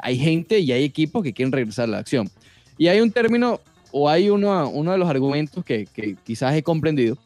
[0.01, 2.29] hay gente y hay equipos que quieren regresar a la acción.
[2.77, 3.59] Y hay un término
[3.91, 5.88] o hay uno, uno de los argumentos que,
[6.23, 7.17] quizás he comprendido.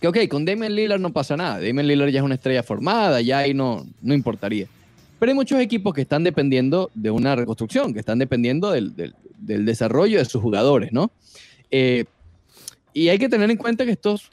[0.00, 1.60] Que ok, con Damian Lillard no pasa nada.
[1.60, 4.66] Damian Lillard ya es una estrella formada, ya ahí no, no importaría.
[5.18, 9.14] Pero hay muchos equipos que están dependiendo de una reconstrucción, que están dependiendo del, del-
[9.38, 11.10] del desarrollo de sus jugadores, ¿no?
[11.70, 12.04] Eh,
[12.92, 14.30] y hay que tener en cuenta que estos,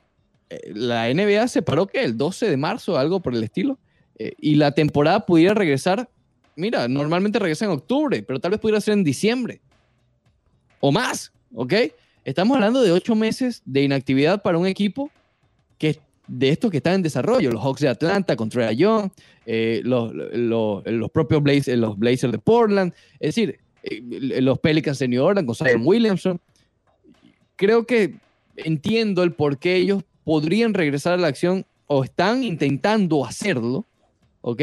[0.49, 3.77] eh, la NBA se paró que el 12 de marzo, algo por el estilo,
[4.17, 6.09] eh, y la temporada pudiera regresar,
[6.55, 9.62] mira, normalmente regresa en octubre, pero tal vez pudiera ser en diciembre
[10.79, 11.73] o más, ¿ok?
[12.25, 15.09] Estamos hablando de ocho meses de inactividad para un equipo
[15.77, 19.09] que de estos que están en desarrollo, los Hawks de Atlanta contra Young,
[19.45, 24.99] eh, los, los, los propios Blazers, los Blazers de Portland, es decir, eh, los Pelicans
[24.99, 26.39] de New Orleans con Zion Williamson.
[27.55, 28.15] Creo que
[28.57, 33.85] entiendo el por qué ellos podrían regresar a la acción o están intentando hacerlo,
[34.41, 34.62] ¿ok?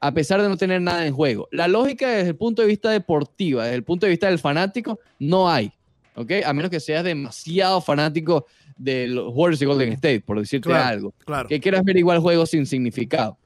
[0.00, 1.48] A pesar de no tener nada en juego.
[1.52, 4.98] La lógica desde el punto de vista deportivo, desde el punto de vista del fanático,
[5.20, 5.72] no hay,
[6.16, 6.30] ¿ok?
[6.44, 8.46] A menos que seas demasiado fanático
[8.76, 10.88] de los Warriors de Golden State, por decirte Claro.
[10.88, 11.48] algo Claro.
[11.48, 13.36] que quieras ver igual juegos sin significado.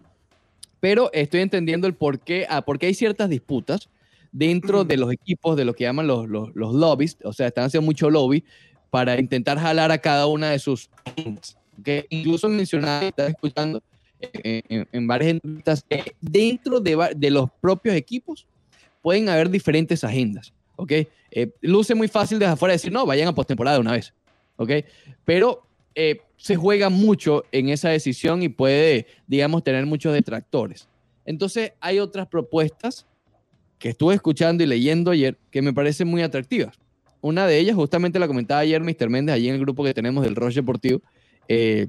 [0.80, 3.88] Pero estoy entendiendo el por qué, ah, porque hay ciertas disputas
[4.30, 7.64] dentro de los equipos de lo que llaman los, los, los lobbies, o sea, están
[7.64, 8.44] haciendo mucho lobby
[8.90, 10.88] para intentar jalar a cada una de sus
[11.80, 11.88] ¿ok?
[12.10, 13.82] Incluso mencionaba, estaba escuchando
[14.20, 18.46] en, en varias entrevistas, que dentro de, de los propios equipos
[19.02, 20.92] pueden haber diferentes agendas, ¿ok?
[21.30, 24.14] Eh, luce muy fácil desde afuera decir, no, vayan a postemporada una vez,
[24.56, 24.70] ¿ok?
[25.24, 25.62] Pero
[25.94, 30.88] eh, se juega mucho en esa decisión y puede, digamos, tener muchos detractores.
[31.24, 33.06] Entonces, hay otras propuestas
[33.78, 36.76] que estuve escuchando y leyendo ayer que me parecen muy atractivas.
[37.20, 39.10] Una de ellas, justamente la comentaba ayer Mr.
[39.10, 41.00] Méndez, allí en el grupo que tenemos del Roche Deportivo,
[41.48, 41.88] eh,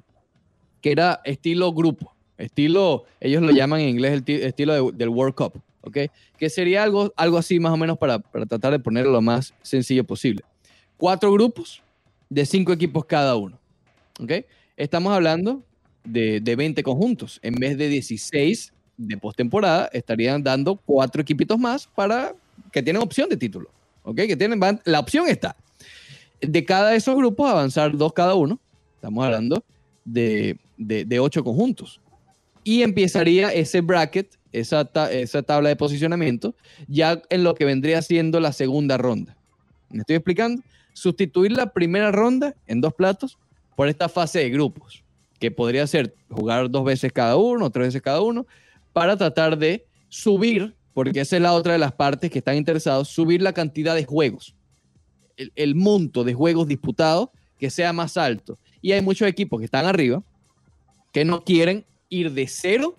[0.81, 5.09] que era estilo grupo, estilo, ellos lo llaman en inglés el ti- estilo de- del
[5.09, 5.97] World Cup, ¿ok?
[6.37, 9.53] Que sería algo, algo así más o menos para, para tratar de ponerlo lo más
[9.61, 10.43] sencillo posible.
[10.97, 11.81] Cuatro grupos
[12.29, 13.59] de cinco equipos cada uno,
[14.19, 14.31] ¿ok?
[14.77, 15.61] Estamos hablando
[16.03, 17.39] de, de 20 conjuntos.
[17.41, 22.33] En vez de 16 de postemporada, estarían dando cuatro equipitos más para
[22.71, 23.69] que tienen opción de título,
[24.03, 24.15] ¿ok?
[24.15, 25.55] Que tienen, van- la opción está.
[26.41, 28.59] De cada de esos grupos, avanzar dos cada uno.
[28.95, 29.63] Estamos hablando
[30.05, 31.99] de, de, de ocho conjuntos.
[32.63, 36.55] Y empezaría ese bracket, esa, esa tabla de posicionamiento,
[36.87, 39.37] ya en lo que vendría siendo la segunda ronda.
[39.89, 40.61] ¿Me estoy explicando?
[40.93, 43.37] Sustituir la primera ronda en dos platos
[43.75, 45.03] por esta fase de grupos,
[45.39, 48.45] que podría ser jugar dos veces cada uno, tres veces cada uno,
[48.91, 53.07] para tratar de subir, porque esa es la otra de las partes que están interesados,
[53.07, 54.55] subir la cantidad de juegos,
[55.37, 58.57] el monto de juegos disputados que sea más alto.
[58.81, 60.23] Y hay muchos equipos que están arriba
[61.11, 62.97] que no quieren ir de cero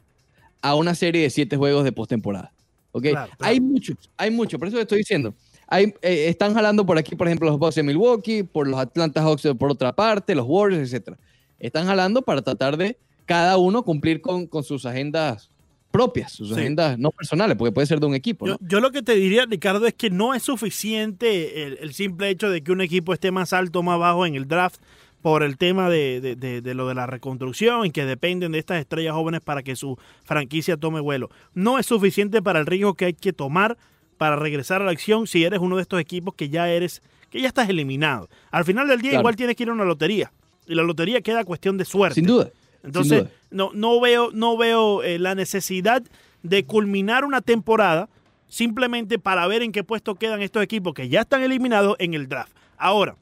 [0.62, 2.52] a una serie de siete juegos de postemporada.
[2.92, 3.02] ¿ok?
[3.02, 3.36] Claro, claro.
[3.40, 5.34] Hay muchos, hay muchos, por eso te estoy diciendo.
[5.68, 9.22] Hay, eh, están jalando por aquí, por ejemplo, los Bucks de Milwaukee, por los Atlanta
[9.22, 11.16] Hawks por otra parte, los Warriors, etc.
[11.58, 12.96] Están jalando para tratar de
[13.26, 15.48] cada uno cumplir con, con sus agendas
[15.92, 16.54] propias, sus Sí.
[16.54, 19.86] agendas no personales, porque puede ser de un equipo, yo lo que te diría, Ricardo,
[19.86, 23.52] es que no es suficiente el, el simple hecho de que un equipo esté más
[23.52, 24.80] alto o más bajo en el draft
[25.22, 28.58] por el tema de, de- de- de lo de la reconstrucción y que dependen de
[28.58, 31.28] estas estrellas jóvenes para que su franquicia tome vuelo.
[31.54, 33.76] No es suficiente para el riesgo que hay que tomar
[34.16, 37.40] para regresar a la acción si eres uno de estos equipos que ya eres, que
[37.40, 38.28] ya estás eliminado.
[38.50, 39.22] Al final del día Claro.
[39.22, 40.32] igual tienes que ir a una lotería
[40.66, 42.14] y la lotería queda cuestión de suerte.
[42.16, 42.50] Sin duda.
[42.82, 43.30] Entonces, duda.
[43.50, 46.02] no, no veo, no veo eh, la necesidad
[46.42, 48.08] de culminar una temporada
[48.48, 52.28] simplemente para ver en qué puesto quedan estos equipos que ya están eliminados en el
[52.28, 52.52] draft.
[52.76, 53.16] Ahora,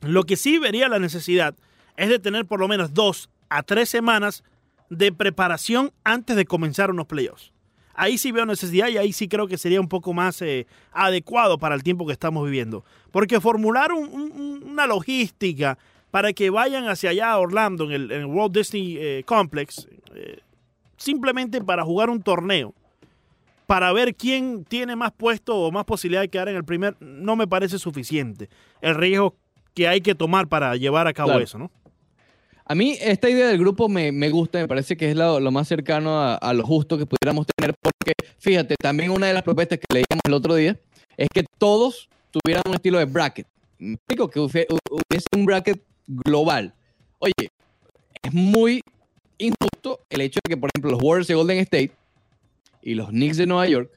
[0.00, 1.54] lo que sí vería la necesidad
[1.96, 4.42] es de tener por lo menos dos a tres semanas
[4.88, 7.52] de preparación antes de comenzar unos playoffs.
[7.94, 11.58] Ahí sí veo necesidad y ahí sí creo que sería un poco más eh, adecuado
[11.58, 12.84] para el tiempo que estamos viviendo.
[13.10, 15.76] Porque formular un- un- una logística
[16.10, 20.40] para que vayan hacia allá a Orlando en el, en Walt Disney eh, Complex, eh,
[20.96, 22.74] simplemente para jugar un torneo,
[23.66, 27.36] para ver quién tiene más puesto o más posibilidad de quedar en el primer, no
[27.36, 28.48] me parece suficiente.
[28.80, 29.36] El riesgo
[29.74, 31.44] que hay que tomar para llevar a cabo Claro.
[31.44, 31.70] eso, ¿no?
[32.66, 35.50] A mí esta idea del grupo me, me gusta, me parece que es lo, lo
[35.50, 39.42] más cercano a, a lo justo que pudiéramos tener, porque fíjate, también una de las
[39.42, 40.78] propuestas que leíamos el otro día
[41.16, 43.46] es que todos tuvieran un estilo de bracket.
[43.78, 46.72] Me explico que hubiese un bracket global.
[47.18, 47.32] Oye,
[48.22, 48.82] es muy
[49.38, 51.90] injusto el hecho de que, por ejemplo, los Warriors de Golden State
[52.82, 53.90] y los Knicks de Nueva York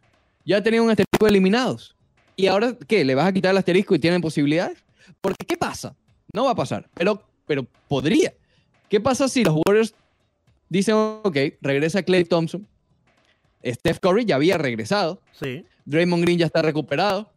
[0.46, 1.96] ya tenían un asterisco eliminados.
[2.36, 3.06] ¿Y ahora qué?
[3.06, 4.84] ¿Le vas a quitar el asterisco y tienen posibilidades?
[5.22, 5.96] Porque ¿qué pasa?
[6.34, 8.34] No va a pasar, pero, pero podría.
[8.90, 9.94] ¿Qué pasa si los Warriors
[10.70, 12.68] dicen, ok, regresa Clay Thompson,
[13.66, 15.66] Steph Curry ya había regresado, Sí.
[15.86, 17.30] Draymond Green ya está recuperado.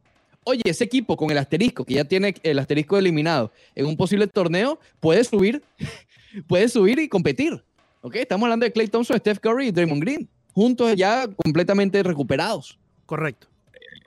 [0.44, 4.26] Oye, ese equipo con el asterisco, que ya tiene el asterisco eliminado en un posible
[4.28, 5.62] torneo, puede subir,
[6.46, 7.64] puede subir y competir.
[8.02, 8.16] ¿Ok?
[8.16, 12.78] Estamos hablando de Clay Thompson, Steph Curry y Draymond Green, juntos ya completamente recuperados.
[13.04, 13.48] Correcto.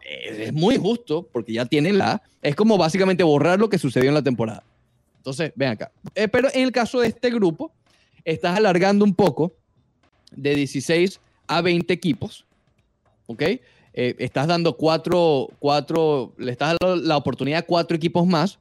[0.09, 2.21] Es muy justo porque ya tienen la...
[2.41, 4.63] Es como básicamente borrar lo que sucedió en la temporada.
[5.17, 5.91] Entonces, ven acá.
[6.15, 7.71] Eh, pero en el caso de este grupo,
[8.23, 9.53] estás alargando un poco
[10.31, 12.45] de 16 a 20 equipos.
[13.27, 13.43] ¿Ok?
[13.93, 18.59] Eh, estás dando cuatro, cuatro, le estás dando la oportunidad a cuatro equipos más.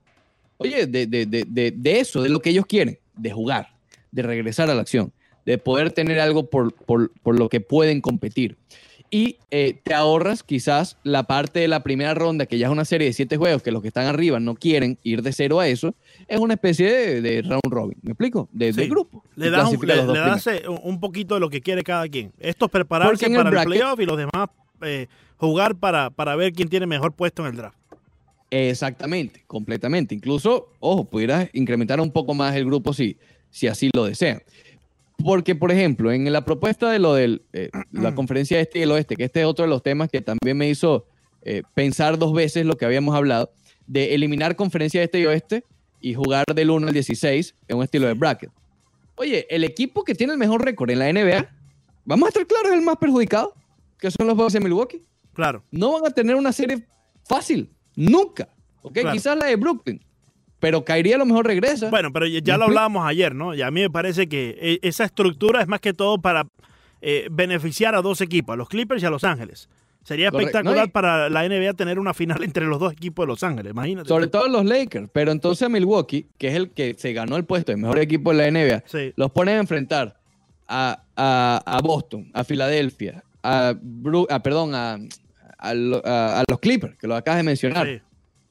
[0.56, 3.68] Oye, de, de, de, de, de eso, de lo que ellos quieren, de jugar,
[4.10, 5.12] de regresar a la acción,
[5.46, 8.56] de poder tener algo por, por, por lo que pueden competir.
[9.10, 12.84] Y eh, te ahorras quizás la parte de la primera ronda, que ya es una
[12.84, 15.66] serie de siete juegos, que los que están arriba no quieren ir de cero a
[15.68, 15.94] eso.
[16.26, 18.48] Es una especie de, de round robin, ¿me explico?
[18.52, 19.24] De, grupo.
[19.34, 20.46] Le das, un, le- das,
[20.82, 22.32] un- poquito de lo que quiere cada quien.
[22.38, 24.50] Esto es prepararse el para el, bracket- playoff y los demás
[24.82, 25.06] eh,
[25.38, 27.76] jugar para, para ver quién tiene mejor puesto en el draft.
[28.50, 30.14] Exactamente, completamente.
[30.14, 33.16] Incluso, ojo, pudieras incrementar un poco más el grupo si,
[33.50, 34.42] si así lo desean.
[35.22, 37.40] Porque, por ejemplo, en la propuesta de lo de
[37.92, 40.56] la conferencia este y el oeste, que este es otro de los temas que también
[40.56, 41.06] me hizo
[41.42, 43.50] eh, pensar dos veces lo que habíamos hablado,
[43.86, 45.64] de eliminar conferencia este y oeste
[46.00, 48.50] y jugar del 1 al 16 en un estilo de bracket.
[49.16, 51.48] Oye, el equipo que tiene el mejor récord en la NBA,
[52.04, 53.54] vamos a estar claros, es el más perjudicado,
[53.98, 55.02] que son los Bucks de Milwaukee
[55.34, 55.62] Claro.
[55.70, 56.86] no van a tener una serie
[57.24, 58.48] fácil, nunca.
[58.82, 58.92] ¿ok?
[58.92, 59.12] Claro.
[59.12, 60.00] Quizás la de Brooklyn,
[60.60, 61.90] pero Kyrie a lo mejor regresa.
[61.90, 63.54] Bueno, pero ya- ya ¿Me lo hablábamos ayer, ¿no?
[63.54, 66.46] Y a mí me parece que eh, esa estructura es más que todo para
[67.00, 69.68] eh, beneficiar a dos equipos, a los Clippers y a Los Ángeles.
[70.02, 73.28] Sería espectacular No, y- para la NBA tener una final entre los dos equipos de
[73.28, 74.08] Los Ángeles, imagínate.
[74.08, 77.44] Sobre todo los Lakers, pero entonces a Milwaukee, que es el que se ganó el
[77.44, 79.12] puesto de mejor equipo de la NBA, Sí.
[79.16, 80.18] los ponen a enfrentar
[80.66, 84.98] a, a- a Boston, a Filadelfia, a, Bru- a- perdón, a,
[85.58, 87.86] a lo- a- a los Clippers, que lo acabas de mencionar.
[87.86, 88.00] Sí.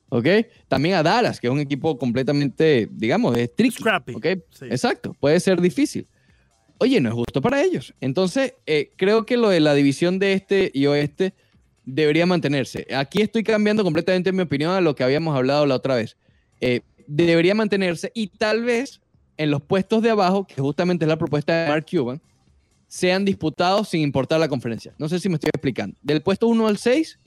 [0.10, 0.28] ¿Ok?
[0.68, 3.78] También a Dallas, que es un equipo completamente, digamos, es tricky.
[3.78, 4.26] Scrappy, ¿ok?
[4.52, 4.66] sí.
[4.66, 6.08] Exacto, puede ser difícil.
[6.80, 7.94] Oye, no es justo para ellos.
[8.02, 11.34] Entonces, eh, creo que lo de la división de este y oeste
[11.86, 12.86] debería mantenerse.
[12.94, 16.18] Aquí estoy cambiando completamente mi opinión a lo que habíamos hablado la otra vez.
[16.62, 19.02] Eh, debería mantenerse y tal vez
[19.38, 22.22] en los puestos de abajo, que justamente es la propuesta de Mark Cuban,
[22.88, 24.94] sean disputados sin importar la conferencia.
[24.98, 25.98] No sé si me estoy explicando.
[26.02, 27.20] Del puesto 1 al 6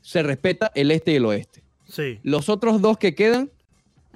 [0.00, 1.62] se respeta el este y el oeste.
[1.90, 2.18] Sí.
[2.22, 3.50] Los otros dos que quedan,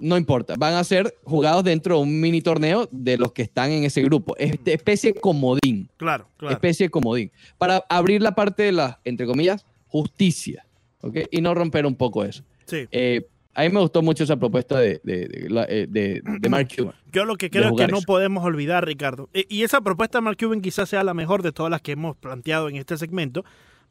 [0.01, 3.71] no importa, van a ser jugados dentro de un mini torneo de los que están
[3.71, 4.35] en ese grupo.
[4.39, 6.55] Es de especie de comodín, Claro, claro.
[6.55, 10.67] especie de comodín, para abrir la parte de la, entre comillas, justicia,
[11.01, 11.19] ¿ok?
[11.31, 12.43] Y no romper un poco eso.
[12.67, 12.87] Sí.
[12.91, 16.95] Eh, a mí me gustó mucho esa propuesta de, de, de, eh, de- Mark Cuban.
[17.13, 18.07] Yo lo que creo es que no eso.
[18.07, 21.53] podemos olvidar, Ricardo, e- y esa propuesta de Mark Cuban quizás sea la mejor de
[21.53, 23.45] todas las que hemos planteado en este segmento,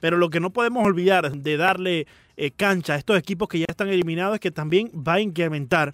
[0.03, 3.65] pero lo que no podemos olvidar de darle eh, cancha a estos equipos que ya
[3.69, 5.93] están eliminados es que también va a incrementar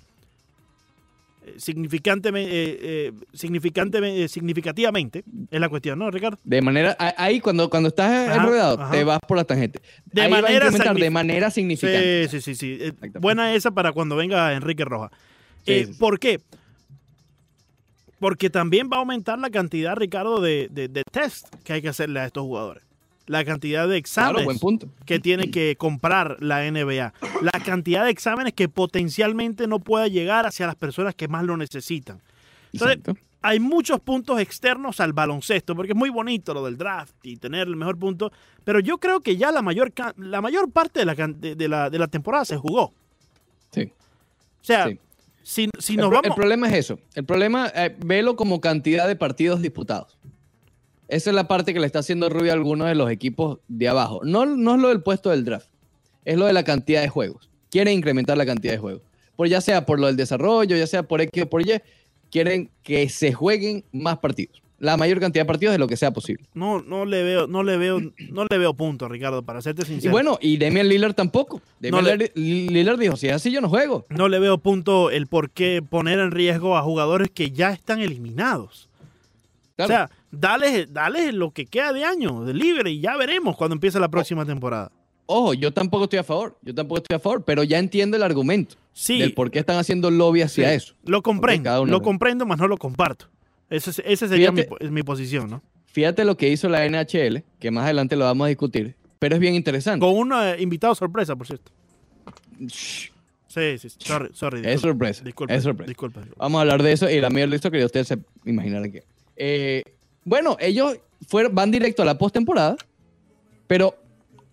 [1.58, 6.40] significantemente, eh, eh, significante- eh, significativamente, es la cuestión, ¿no, Ricardo?
[6.44, 9.80] De manera, ahí cuando, cuando estás enredado, te vas por la tangente.
[10.12, 12.28] De ahí va a manera incrementar de manera significante.
[12.30, 12.80] Sí, sí, sí.
[12.80, 12.92] sí.
[13.20, 15.12] Buena esa para cuando venga Enrique Roja.
[15.66, 16.00] Sí, Eh, sí, sí.
[16.00, 16.40] ¿Por qué?
[18.20, 21.90] Porque también va a aumentar la cantidad, Ricardo, de, de, de test que hay que
[21.90, 22.84] hacerle a estos jugadores.
[23.30, 24.60] La cantidad de exámenes
[25.06, 27.14] que tiene que comprar la NBA.
[27.44, 31.56] La cantidad de exámenes que potencialmente no pueda llegar hacia las personas que más lo
[31.56, 32.20] necesitan.
[32.74, 33.22] Entonces, Exacto.
[33.44, 37.68] hay muchos puntos externos al baloncesto, porque es muy bonito lo del draft y tener
[37.68, 38.32] el mejor punto,
[38.64, 42.00] pero yo creo que ya la mayor, la mayor parte de la, de, la, de
[42.00, 42.94] la temporada se jugó.
[43.72, 43.92] Sí.
[44.62, 45.00] O sea, Sí.
[45.44, 46.30] si, si el, nos pro- vamos...
[46.30, 47.00] el problema es eso.
[47.14, 50.18] El problema, eh, velo como cantidad de partidos disputados.
[51.10, 53.90] Esa es la parte que le está haciendo Rubio a algunos de los equipos de
[53.90, 54.22] abajo.
[54.24, 55.68] No, no es lo del puesto del draft,
[56.24, 57.50] es lo de la cantidad de juegos.
[57.72, 59.02] Quieren incrementar la cantidad de juegos.
[59.36, 61.82] Por ya sea por lo del desarrollo, ya sea por X o por Y,
[62.32, 64.62] quieren que se jueguen más partidos.
[64.80, 66.46] La mayor cantidad de partidos de lo que sea posible.
[66.54, 68.00] No, no le veo, no le veo,
[68.32, 70.12] no le veo punto, Ricardo, para serte Y sincero.
[70.14, 71.62] bueno, y Damian Lillard tampoco.
[71.82, 74.06] Damian No le- Lillard, Lillard dijo, si es así yo no juego.
[74.10, 78.00] no le veo punto el por qué poner en riesgo a jugadores que ya están
[78.00, 78.88] eliminados.
[79.76, 79.94] Claro.
[79.94, 83.74] O sea, dale, dale lo que queda de año, de libre, y ya veremos cuando
[83.76, 84.92] empiece la próxima temporada.
[85.26, 88.24] Ojo, yo tampoco estoy a favor, yo tampoco estoy a favor, pero ya entiendo el
[88.24, 90.96] argumento Sí, del por qué están haciendo lobby hacia sí, eso.
[91.06, 93.28] Lo comprendo, lo comprendo, más no lo comparto.
[93.70, 95.62] Ese, es- ese sería mi, Fíjate- po- mi posición, ¿no?
[95.86, 99.42] Fíjate lo que hizo la NHL, que más adelante lo vamos a discutir, pero es
[99.42, 100.00] bien interesante.
[100.06, 101.72] Con un eh, invitado sorpresa, por cierto.
[102.60, 103.12] Shh,
[103.48, 103.96] Sí, sí, sí.
[104.00, 104.62] Sorry, sorry.
[104.64, 105.92] Es sorpresa, Disculpe, es sorpresa.
[106.38, 109.04] Vamos a hablar de eso y la mayor listo que ustedes se imaginarán que.
[109.36, 109.82] Eh,
[110.30, 112.76] bueno, ellos fueron, van directo a la postemporada,
[113.68, 113.96] pero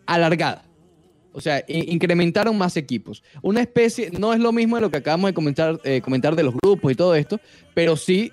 [0.06, 0.62] alargada.
[1.32, 3.22] O sea, incrementaron más equipos.
[3.42, 6.42] Una especie, no es lo mismo de lo que acabamos de comentar, eh, comentar de
[6.42, 7.38] los grupos y todo esto,
[7.74, 8.32] pero sí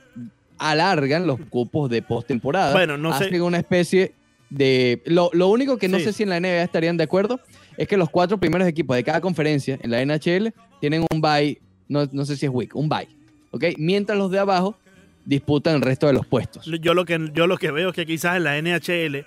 [0.58, 2.72] alargan los cupos de postemporada.
[2.72, 4.14] Bueno, no sé- Hacen una especie
[4.50, 5.02] de...
[5.06, 6.06] Lo, lo único que no Sí.
[6.06, 7.42] sé si en la NBA estarían de acuerdo
[7.76, 11.60] es que los cuatro primeros equipos de cada conferencia en la NHL tienen un bye,
[11.90, 13.10] no, no sé si es week, un bye.
[13.52, 13.66] ¿Ok?
[13.78, 14.78] Mientras los de abajo
[15.26, 16.66] disputan el resto de los puestos.
[16.82, 19.26] Yo lo que yo lo que veo es que quizás en la NHL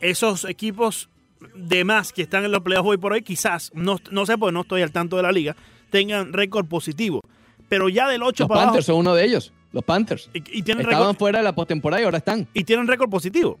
[0.00, 1.08] esos equipos
[1.54, 4.52] de más que están en los playoffs hoy por hoy, quizás, no, no sé porque
[4.52, 5.56] no estoy al tanto de la liga,
[5.90, 7.22] tengan récord positivo.
[7.68, 9.52] Pero ya del 8 Los para abajo Panthers son uno de ellos.
[9.72, 10.30] Los Panthers.
[10.32, 12.48] y, y tienen Estaban récord fuera de la postemporada y ahora están.
[12.54, 13.50] y tienen récord positivo.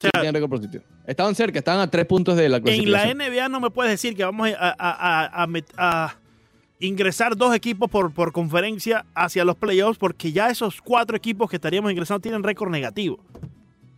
[0.00, 0.84] Sí, tienen récord positivo.
[1.06, 3.18] Estaban cerca, estaban a tres puntos de la en clasificación.
[3.18, 6.17] la NBA no me puedes decir que vamos a, a- a- a
[6.80, 11.56] ingresar dos equipos por, por conferencia hacia los playoffs porque ya esos cuatro equipos que
[11.56, 13.18] estaríamos ingresando tienen récord negativo.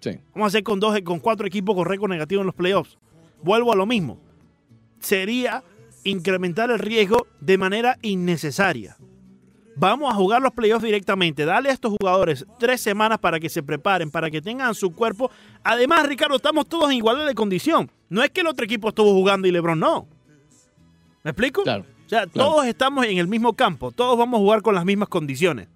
[0.00, 0.18] Sí.
[0.34, 2.96] Vamos a hacer con dos, con cuatro equipos con récord negativo en los playoffs.
[3.42, 4.18] Vuelvo a lo mismo.
[4.98, 5.62] Sería
[6.04, 8.96] incrementar el riesgo de manera innecesaria.
[9.76, 11.44] Vamos a jugar los playoffs directamente.
[11.44, 15.30] Dale a estos jugadores tres semanas para que se preparen, para que tengan su cuerpo.
[15.62, 17.90] Además, Ricardo, estamos todos en igualdad de condición.
[18.08, 20.06] No es que el otro equipo estuvo jugando y LeBron no.
[21.22, 21.62] ¿Me explico?
[21.62, 21.84] Claro.
[22.10, 22.50] O sea, claro.
[22.50, 23.92] todos estamos en el mismo campo.
[23.92, 25.68] Todos vamos a jugar con las mismas condiciones.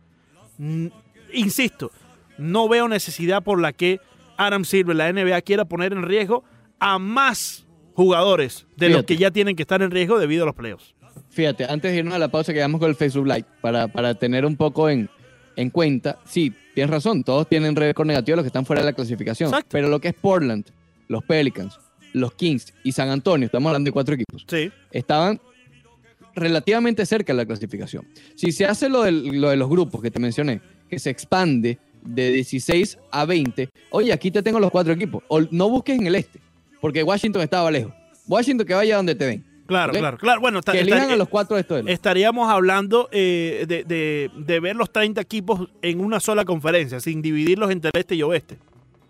[1.33, 1.91] Insisto,
[2.39, 4.01] no veo necesidad por la que
[4.37, 6.43] Adam Silver, la NBA, quiera poner en riesgo
[6.81, 10.57] a más jugadores de los que ya tienen que estar en riesgo debido a los
[10.57, 10.95] playoffs.
[11.31, 14.45] Fíjate, antes de irnos a la pausa, quedamos con el Facebook Live para, para tener
[14.45, 15.09] un poco en,
[15.55, 16.19] en cuenta.
[16.25, 19.51] Sí, tienes razón, todos tienen récord negativo los que están fuera de la clasificación.
[19.51, 19.69] Exacto.
[19.71, 20.67] Pero lo que es Portland,
[21.07, 21.79] los Pelicans,
[22.13, 24.73] los Kings y San Antonio, estamos hablando de cuatro equipos, Sí.
[24.91, 25.41] estaban
[26.35, 28.07] relativamente cerca de la clasificación.
[28.35, 31.79] Si se hace lo, del- lo de los grupos que te mencioné, que se expande
[32.03, 35.23] de 16 a 20, oye, aquí te tengo los cuatro equipos.
[35.29, 36.41] O no busques en el este,
[36.81, 37.93] porque Washington estaba lejos.
[38.27, 39.45] Washington que vaya donde te den.
[39.67, 40.41] Claro, claro, claro.
[40.43, 41.83] Bueno, Que elijan a los cuatro de estos.
[41.87, 47.23] estaríamos hablando eh, de, de- de ver los 30 equipos en una sola conferencia, sin
[47.23, 48.59] dividirlos entre el este y oeste.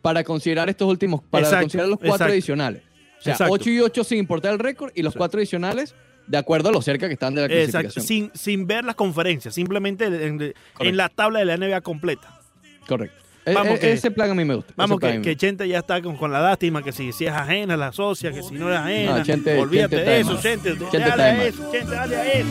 [0.00, 2.32] para considerar estos últimos, para Exacto, considerar los cuatro exacto.
[2.32, 2.82] adicionales.
[3.18, 3.54] O sea, Exacto.
[3.54, 5.94] 8 y 8 sin importar el récord y los cuatro adicionales
[6.26, 8.30] de acuerdo a lo cerca que están de la Exacto, clasificación.
[8.34, 12.40] sin, sin ver las conferencias, simplemente en, en la tabla de la NBA completa.
[12.86, 13.16] Correcto.
[13.46, 14.72] E- Vamos e- que- ese plan a mí me gusta.
[14.74, 17.76] Vamos, que, que Chente ya está con, con la lástima, que si, si es ajena
[17.76, 20.98] la socia, que si no es ajena, No, Chente- olvídate Chente de eso, Chente, Chente
[21.00, 22.48] dale a eso, Chente, dale a eso.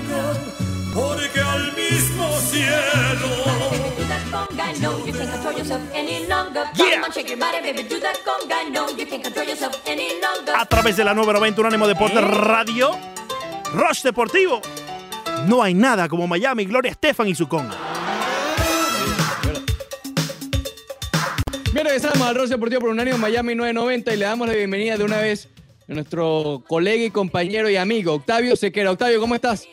[0.94, 3.64] porque al mismo cielo.
[6.76, 7.02] Yeah.
[10.56, 12.22] A través de la 990 Unánimo Deporte ¿Eh?
[12.22, 12.92] Radio,
[13.74, 14.62] Rush Deportivo.
[15.48, 17.76] No hay nada como Miami, Gloria Estefan y su conga.
[21.74, 25.04] Bien, regresamos al Ross Deportivo por Unánimo Miami 990 y le damos la bienvenida de
[25.04, 25.50] una vez
[25.88, 28.92] nuestro colega y compañero y amigo Octavio Sequera.
[28.92, 29.68] Octavio, ¿cómo estás?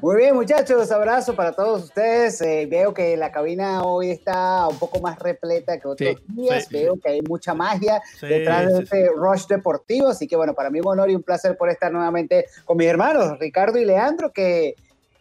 [0.00, 2.40] Muy bien, muchachos, abrazo para todos ustedes.
[2.40, 6.64] Eh, veo que la cabina hoy está un poco más repleta que otros Sí, días.
[6.64, 10.08] sí, veo que hay mucha magia Sí, detrás de sí, este rush deportivo.
[10.08, 12.86] Así que, bueno, para mí un honor y un placer por estar nuevamente con mis
[12.86, 14.74] hermanos, Ricardo y Leandro, que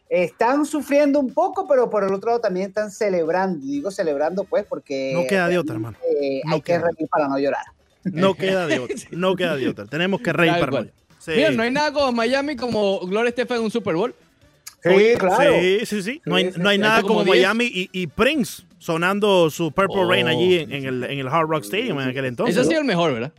[0.07, 3.65] están sufriendo un poco, pero por el otro lado también están celebrando.
[3.65, 5.97] Digo celebrando, pues, porque No queda de otra, hermano.
[6.21, 7.63] eh, No hay que reír para no llorar.
[8.06, 8.95] No queda de otra.
[9.12, 9.86] No queda de otra.
[9.86, 10.84] Tenemos que reír para.
[11.20, 11.32] Sí.
[11.36, 14.14] Mira, no hay nada como Miami como Gloria Estefan en un Super Bowl.
[14.84, 15.53] Sí, claro.
[15.60, 16.22] Sí, sí, sí.
[16.26, 16.82] No hay, Sí, sí, no hay sí.
[16.82, 17.36] nada Como como 10.
[17.38, 21.28] Miami y, y Prince sonando su Purple Oh, Rain allí en, en el, en el
[21.28, 22.56] Hard Rock Stadium en aquel entonces.
[22.56, 23.34] Ese ha sido el mejor, ¿verdad?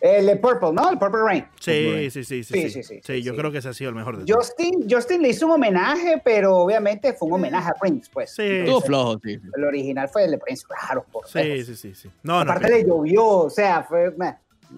[0.00, 0.90] El de Purple, ¿no?
[0.90, 1.44] El Purple Rain.
[1.60, 2.54] Sí, sí, sí, sí, sí.
[2.54, 3.38] Sí, Sí, sí, sí, yo sí.
[3.38, 4.46] creo que ese ha sido el mejor de todos.
[4.46, 8.30] Justin, Justin le hizo un homenaje, pero obviamente fue un homenaje a Prince, pues.
[8.34, 9.38] Sí, Estuvo flojo, sí.
[9.56, 12.10] El original fue el de Prince, claro, por Sí, sí, sí, sí.
[12.22, 12.50] No, no.
[12.50, 14.10] Aparte le llovió, o sea, fue...
[14.16, 14.34] meh,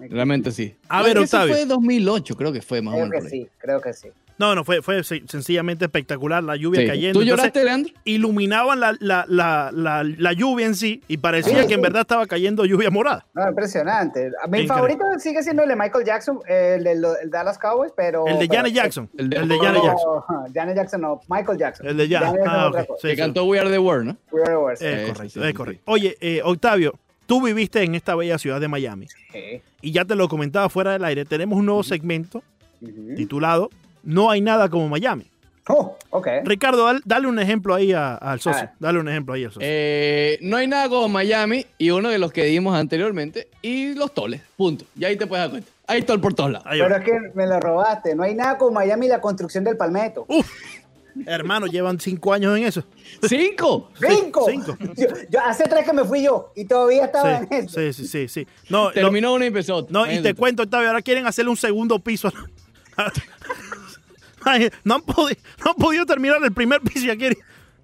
[0.09, 0.75] Realmente sí.
[0.89, 1.53] A ver, Creo que Octavio.
[1.53, 3.23] fue 2008, creo que fue más o Creo menos.
[3.23, 3.43] que por ahí.
[3.43, 4.07] sí, creo que sí.
[4.39, 6.87] No, no, fue, fue sen- sencillamente espectacular la lluvia Sí.
[6.87, 7.19] cayendo.
[7.19, 7.93] ¿Tú Entonces, lloraste, Leandro?
[8.03, 12.01] iluminaban la, la, la, la, la lluvia en sí y parecía Sí, que en verdad
[12.01, 13.25] estaba cayendo lluvia morada.
[13.33, 14.31] No, impresionante.
[14.43, 14.67] A Mi Increíble.
[14.67, 18.25] favorito sigue siendo el de Michael Jackson, el de los el Dallas Cowboys, pero...
[18.27, 19.09] El de Janet Jackson.
[19.17, 20.21] El de- El de No, Janet Jackson.
[20.53, 21.87] Janet Jackson no, Michael Jackson.
[21.87, 22.35] El de Janet.
[22.43, 22.71] Jackson Ah.
[22.99, 23.17] Sí, que sí.
[23.17, 24.17] cantó We Are the World, ¿no?
[24.31, 24.81] We are the worst.
[24.81, 25.83] Es correcto, es correcto.
[25.85, 26.93] Oye, eh, Octavio,
[27.27, 29.61] tú viviste en esta bella ciudad de Miami Sí.
[29.81, 31.23] y ya te lo comentaba fuera del aire.
[31.25, 32.43] Tenemos un nuevo segmento
[33.15, 33.69] titulado
[34.03, 35.25] No hay nada como Miami.
[35.69, 36.27] Oh, ok.
[36.43, 38.69] Ricardo, dale, dale un ejemplo ahí a- al socio.
[38.79, 39.61] Dale un ejemplo ahí al socio.
[39.71, 44.13] Eh, no hay nada como Miami y uno de los que dimos anteriormente y los
[44.13, 44.83] toles, punto.
[44.97, 45.69] Y ahí te puedes dar cuenta.
[45.87, 46.67] Hay tol por todos lados.
[46.69, 46.79] Ahí.
[46.81, 48.13] Pero es que me lo robaste.
[48.13, 50.25] No hay nada como Miami y la construcción del Palmetto.
[50.27, 50.49] Uf,
[51.25, 52.83] hermano, llevan cinco años en eso.
[53.25, 53.89] ¡Cinco!
[53.97, 54.45] ¡Cinco!
[54.49, 54.77] cinco.
[54.97, 57.79] Yo, yo- hace tres que me fui yo y todavía estaba en Sí, eso.
[57.79, 58.47] sí, sí, sí, sí.
[58.69, 59.93] No, lo- Terminó uno y empezó otro.
[59.93, 62.29] no, y te cuento, Octavio, ahora quieren hacerle un segundo piso.
[64.83, 67.37] No, han podido, no han podido terminar el primer piso y ya quieren.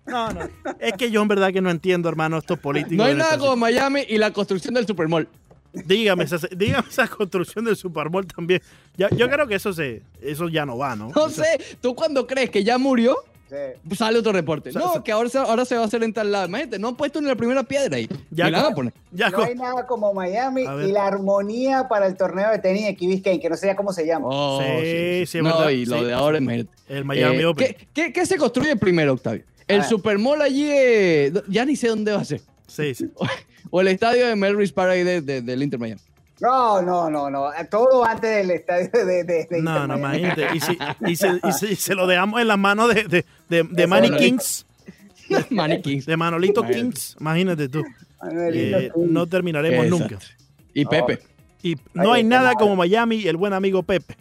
[0.05, 0.41] No, no.
[0.80, 2.97] Es que yo en verdad que no entiendo, hermano, estos políticos.
[2.97, 5.28] No hay nada como Miami y la construcción del Supermall.
[5.72, 8.62] Dígame esa, dígame esa construcción del Supermall también.
[8.97, 11.12] Ya, yo creo que eso se, eso ya no va, ¿no?
[11.16, 11.45] No sé,
[11.80, 13.16] tú cuando crees que ya murió,
[13.50, 13.95] Sí.
[13.95, 14.72] sale otro reporte.
[14.72, 16.47] sea, No, que ahora se, ahora se va a hacer en tal lado.
[16.47, 18.08] Imagínate, no han puesto ni la primera piedra ahí.
[18.30, 18.93] Ya y la van a poner.
[19.12, 22.95] Ya No hay nada como Miami y la armonía para el torneo de tenis de
[22.95, 24.28] Key que no sé ya cómo se llama.
[24.30, 25.70] Oh, Sí, sí, es no, verdad.
[25.72, 26.06] y lo Sí.
[26.06, 26.70] de ahora, imagínate.
[26.89, 27.68] el Miami Eh, Open.
[27.76, 29.43] ¿qué, qué, qué se construye primero, Octavio?
[29.68, 29.84] ¿El Ah.
[29.84, 32.41] Supermall allí, eh, ya ni sé dónde va a ser?
[32.68, 33.10] Sí, sí.
[33.72, 36.02] ¿O el estadio de Melrose Park de, de- del Inter Miami?
[36.41, 37.49] No, no, no, no.
[37.69, 39.23] Todo antes del estadio de.
[39.23, 40.47] de, de No, no, imagínate.
[40.55, 40.77] Y, si,
[41.07, 43.87] y, se, y se- y se lo dejamos en las manos de, de, de, de
[43.87, 44.65] Manny Kings,
[45.49, 46.05] Manny Kings.
[46.05, 46.83] de Manolito Imagínate.
[46.91, 47.15] Kings.
[47.19, 47.83] Imagínate tú.
[48.31, 50.13] Eh, no terminaremos Exacto.
[50.15, 50.25] nunca.
[50.73, 51.19] Y Pepe.
[51.61, 54.15] Y no Ay, hay nada como Miami y el buen amigo Pepe.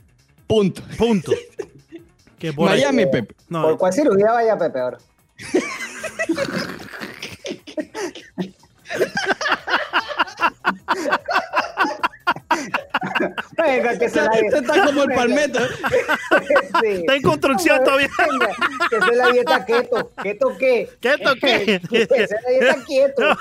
[0.46, 0.82] Punto.
[0.96, 1.32] Punto.
[2.38, 3.34] Que por ahí- Miami, Pepe.
[3.48, 4.98] No, ¿Por cuál cirugía vaya Pepe ahora?
[13.56, 15.58] Venga, que se la Este está como el palmetto.
[16.80, 16.86] Sí.
[16.88, 18.08] Está en construcción todavía.
[18.18, 18.50] Venga,
[18.88, 20.12] que es la dieta keto.
[20.22, 20.88] ¿Keto qué?
[21.00, 21.80] ¿Keto qué?
[21.90, 23.36] Esa es la dieta keto.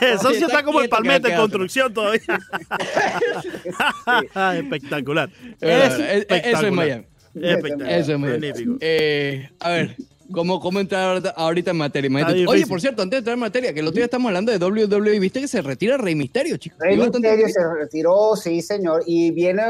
[0.00, 2.22] Eso sí Está está como el quieto que palmete en construcción todavía.
[4.54, 5.28] Espectacular.
[5.28, 6.72] Eh, eh, eso es espectacular.
[6.72, 7.04] Miami.
[7.34, 7.92] Espectacular.
[7.92, 8.38] Eso es Miami.
[8.40, 8.76] Magnífico.
[8.80, 9.96] Eh, a ver,
[10.32, 12.06] ¿cómo, cómo entrar ahorita- en materia?
[12.08, 12.46] Imagínate.
[12.46, 14.58] Oye, por cierto, antes de entrar en materia, que el otro día estamos hablando de
[14.58, 16.78] WWE, viste que se retira Rey Misterio, chicos.
[16.80, 19.62] Rey Misterio se retiró, sí, señor, y viene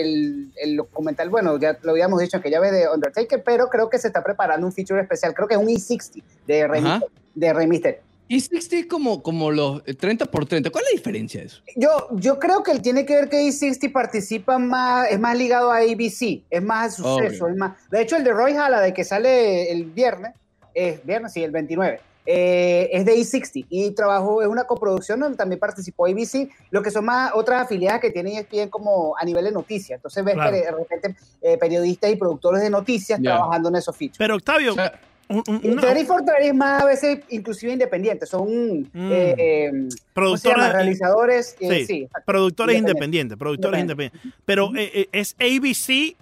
[0.00, 3.88] el, el documental, bueno, ya lo habíamos dicho que ya ve de Undertaker, pero creo
[3.88, 6.82] que se está preparando un feature especial, creo que es un E60 de Rey.
[6.82, 8.07] Misterio, de Rey Misterio.
[8.28, 10.68] Y 60 es como, como los eh, 30 por 30.
[10.70, 11.62] ¿Cuál es la diferencia de eso?
[11.76, 15.70] Yo, yo creo que él tiene que ver que E60 participa más, es más ligado
[15.72, 17.50] a ABC, es más suceso, Ok.
[17.52, 17.90] es más.
[17.90, 20.32] De hecho, el de Roy Halladay que sale el viernes,
[20.74, 22.00] es viernes, sí, el 29.
[22.30, 26.90] eh, es de E60 y trabajó, es una coproducción donde también participó ABC, lo que
[26.90, 29.96] son más otras afiliadas que tiene ESPN como a nivel de noticias.
[29.96, 30.52] Entonces ves Claro.
[30.52, 33.30] que de repente eh, periodistas y productores de noticias Ya.
[33.36, 34.18] trabajando en esos features.
[34.18, 37.20] Pero Octavio, O sea, un- un- Y una- 30 for 30 es más a veces
[37.28, 39.12] inclusive independientes, son Mm.
[39.12, 43.34] eh, eh, realizadores, eh, sí, sí, productores Independiente.
[43.34, 44.18] independientes, productores Independiente.
[44.18, 44.44] independientes.
[44.44, 46.16] Pero eh, eh, es ABC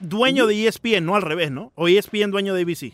[0.00, 1.72] dueño de E ESPN, no al revés, ¿no?
[1.74, 2.92] O E ESPN dueño de ABC.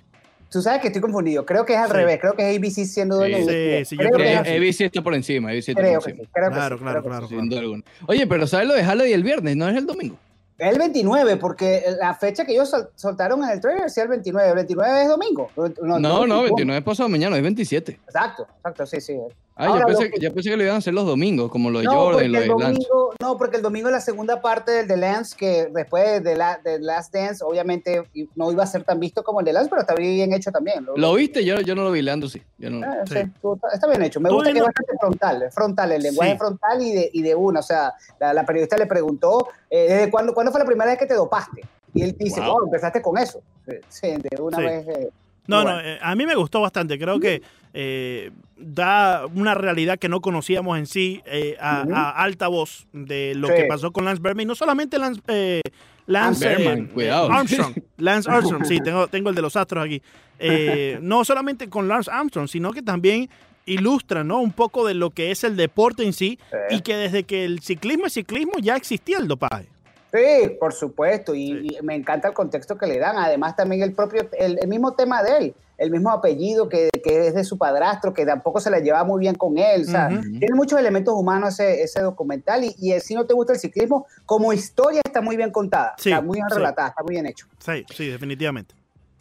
[0.50, 1.44] Tú sabes que estoy confundido.
[1.44, 1.94] Creo que es al Sí.
[1.94, 2.20] revés.
[2.20, 3.84] Creo que es ABC siendo dueño Sí, de ESPN.
[3.86, 4.56] sí, yo creo, que que.
[4.56, 6.24] ABC está por encima, ABC está Creo por que encima.
[6.26, 6.30] sí.
[6.32, 7.28] Creo que Claro, sí, claro, creo que claro.
[7.28, 7.82] Sin duda alguna.
[8.06, 9.56] Oye, pero ¿sabes lo de Halley el viernes?
[9.56, 10.16] ¿No es el domingo?
[10.58, 14.48] El 29, porque la fecha que ellos sol- soltaron en el trailer sí el 29.
[14.50, 15.50] El 29 es domingo.
[15.82, 17.92] No, no, 29 es pasado mañana, es 27.
[18.06, 19.18] Exacto, exacto, sí, sí.
[19.56, 21.70] Ah, Ahora, yo, pensé, que- yo pensé que lo iban a hacer los domingos, como
[21.70, 22.64] lo de No Jordan lo el de Lance.
[22.64, 26.34] domingo, no, porque el domingo es la segunda parte del de Lance, que después de,
[26.36, 28.02] la, de Last Dance, obviamente
[28.34, 30.84] no iba a ser tan visto como el de Lance, pero está bien hecho también.
[30.84, 31.44] Lo- ¿Lo viste?
[31.44, 32.42] Yo, yo no lo vi, Leandro sí.
[32.58, 32.84] Yo no.
[32.84, 33.14] Ah, Sí.
[33.14, 34.18] sí, tú- está bien hecho.
[34.18, 36.38] Me gusta que es bastante frontal, es frontal, el lenguaje Sí.
[36.38, 37.60] frontal y de, y de una.
[37.60, 40.98] O sea, la, la periodista le preguntó, eh, ¿desde cuándo, cuándo fue la primera vez
[40.98, 41.62] que te dopaste?
[41.94, 42.56] Y él dice, Wow.
[42.56, 43.40] oh, empezaste con eso.
[43.88, 44.64] Sí, de una Sí.
[44.64, 44.88] vez.
[44.88, 45.10] eh,
[45.46, 45.76] No, bueno.
[45.76, 46.98] no, eh, a mí me gustó bastante.
[46.98, 47.42] Creo que
[47.74, 53.48] eh, da una realidad que no conocíamos en sí eh, a, alta voz de lo
[53.48, 53.54] Sí.
[53.56, 54.42] que pasó con Lance Berman.
[54.42, 55.60] Y no solamente Lance, eh,
[56.06, 57.30] Lance Berman, eh, cuidado.
[57.32, 57.74] Armstrong.
[57.98, 60.00] Lance Armstrong, sí, tengo, tengo el de los astros aquí.
[60.38, 63.28] Eh, no solamente con Lance Armstrong, sino que también
[63.66, 64.40] ilustra ¿no?
[64.40, 66.38] un poco de lo que es el deporte en sí
[66.68, 66.76] Sí.
[66.76, 69.68] y que desde que el ciclismo es ciclismo ya existía el dopaje.
[70.14, 73.16] Sí, por supuesto, y, y me encanta el contexto que le dan.
[73.18, 77.26] Además, también el propio, el, el mismo tema de él, el mismo apellido que, que
[77.26, 79.82] es de su padrastro, que tampoco se la lleva muy bien con él.
[79.82, 82.62] O sea, tiene muchos elementos humanos ese, ese documental.
[82.62, 86.10] Y, y si no te gusta el ciclismo, como historia está muy bien contada, Sí,
[86.10, 86.54] está muy bien sí.
[86.58, 87.48] relatada, está muy bien hecho.
[87.58, 88.76] Sí, sí, definitivamente.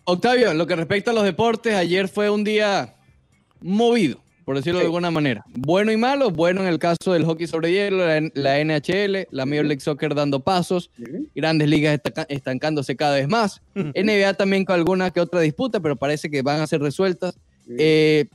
[0.06, 2.94] Octavio, en lo que respecta a los deportes, ayer fue un día
[3.62, 5.44] movido, por decirlo de alguna manera.
[5.56, 9.46] Bueno y malo, bueno en el caso del hockey sobre hielo, la, la NHL, la
[9.46, 10.92] Major League Soccer dando pasos,
[11.36, 16.30] grandes ligas estancándose cada vez más, NBA también con alguna que otra disputa, pero parece
[16.30, 17.38] que van a ser resueltas.
[17.78, 18.26] Eh,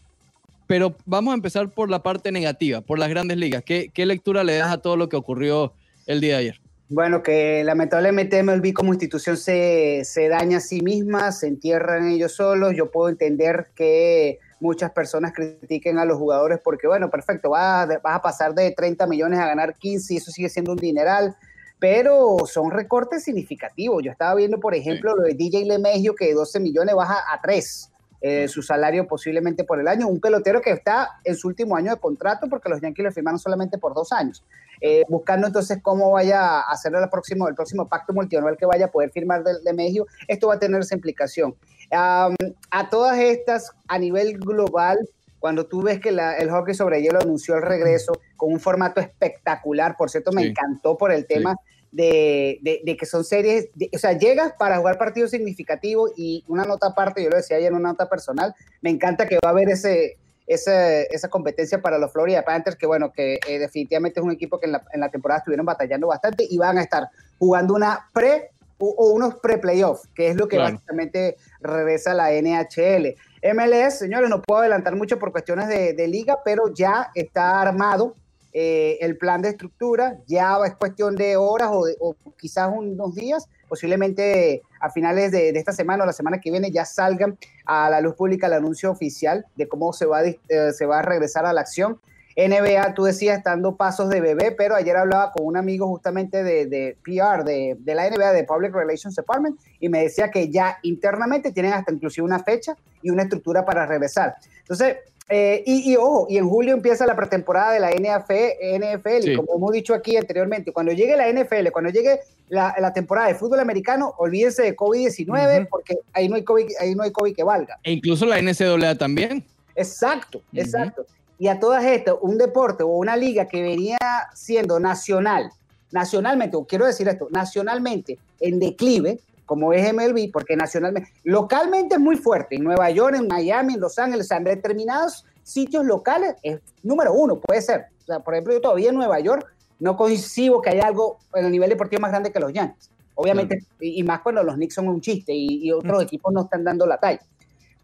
[0.67, 3.63] pero vamos a empezar por la parte negativa, por las grandes ligas.
[3.65, 5.73] ¿Qué, qué lectura le das a todo lo que ocurrió
[6.07, 6.61] el día de ayer?
[6.91, 12.33] Bueno, que lamentablemente MLB como institución se, se daña a sí misma, se entierran ellos
[12.33, 12.75] solos.
[12.75, 17.99] Yo puedo entender que muchas personas critiquen a los jugadores porque, bueno, perfecto, vas, a-
[17.99, 21.37] vas a pasar de 30 millones a ganar 15 y eso sigue siendo un dineral,
[21.79, 24.03] pero son recortes significativos.
[24.03, 27.41] Yo estaba viendo, por ejemplo, lo de DJ LeMahieu, que de 12 millones baja a
[27.41, 27.93] 3.
[28.21, 31.93] eh, su salario posiblemente por el año, un pelotero que está en su último año
[31.95, 34.45] de contrato porque los Yankees lo firmaron solamente por dos años
[34.81, 38.87] eh, buscando entonces cómo vaya a hacer el próximo, el próximo pacto multianual que vaya
[38.87, 41.55] a poder firmar de, de México, esto va a tener esa implicación.
[41.91, 42.35] Am,
[42.71, 44.99] a todas estas, a nivel global,
[45.41, 49.01] cuando tú ves que la- el hockey sobre hielo anunció el regreso con un formato
[49.01, 50.49] espectacular, por cierto, me Sí.
[50.49, 51.57] encantó por el tema
[51.93, 56.45] de, de- de que son series, de- o sea, llegas para jugar partidos significativos y
[56.49, 59.49] una nota aparte, yo lo decía ayer en una nota personal, me encanta que va
[59.49, 64.21] a haber ese, esa, esa competencia para los Florida Panthers, que bueno, que eh, definitivamente
[64.21, 66.83] es un equipo que en la, en la temporada estuvieron batallando bastante y van a
[66.83, 67.09] estar
[67.39, 70.75] jugando una pre o, o unos pre-playoffs, que es lo que Claro.
[70.75, 73.15] básicamente regresa la NHL.
[73.55, 78.15] MLS, señores, no puedo adelantar mucho por cuestiones de, de liga, pero ya está armado
[78.53, 83.15] eh, el plan de estructura, ya es cuestión de horas o, de- o quizás unos
[83.15, 87.37] días, posiblemente a finales de, de esta semana o la semana que viene ya salgan
[87.67, 90.37] a la luz pública el anuncio oficial de cómo se va, eh,
[90.73, 92.01] se va a regresar a la acción.
[92.47, 96.67] NBA, tú decías, dando pasos de bebé, pero ayer hablaba con un amigo justamente de,
[96.67, 100.79] de PR, de, de la NBA, de Public Relations Department, y me decía que ya
[100.83, 104.37] internamente tienen hasta inclusive una fecha y una estructura para regresar.
[104.61, 104.99] Entonces,
[105.31, 109.33] eh, y, y ojo, y en julio empieza la pretemporada de la NFL, NFL Sí.
[109.33, 113.29] y como hemos dicho aquí anteriormente, cuando llegue la NFL, cuando llegue la, la temporada
[113.29, 115.69] de fútbol americano, olvídense de COVID-19 Ujú.
[115.69, 117.79] porque ahí no, hay COVID, ahí no hay COVID que valga.
[117.83, 119.45] E incluso la NCAA también.
[119.75, 121.05] Exacto, exacto.
[121.39, 123.99] Y a todas estas, un deporte o una liga que venía
[124.35, 125.51] siendo nacional,
[125.93, 132.01] nacionalmente, o quiero decir esto, nacionalmente en declive, como es MLB, porque nacionalmente, localmente es
[132.01, 136.61] muy fuerte, en Nueva York, en Miami, en Los Ángeles, en determinados sitios locales es
[136.83, 137.87] número uno, puede ser.
[138.03, 139.47] O sea, por ejemplo, yo todavía en Nueva York
[139.81, 142.91] no coincido que haya algo en el nivel deportivo más grande que los Yankees.
[143.15, 146.43] Obviamente, y, y más cuando los Knicks son un chiste y, y otros equipos no
[146.43, 147.21] están dando la talla.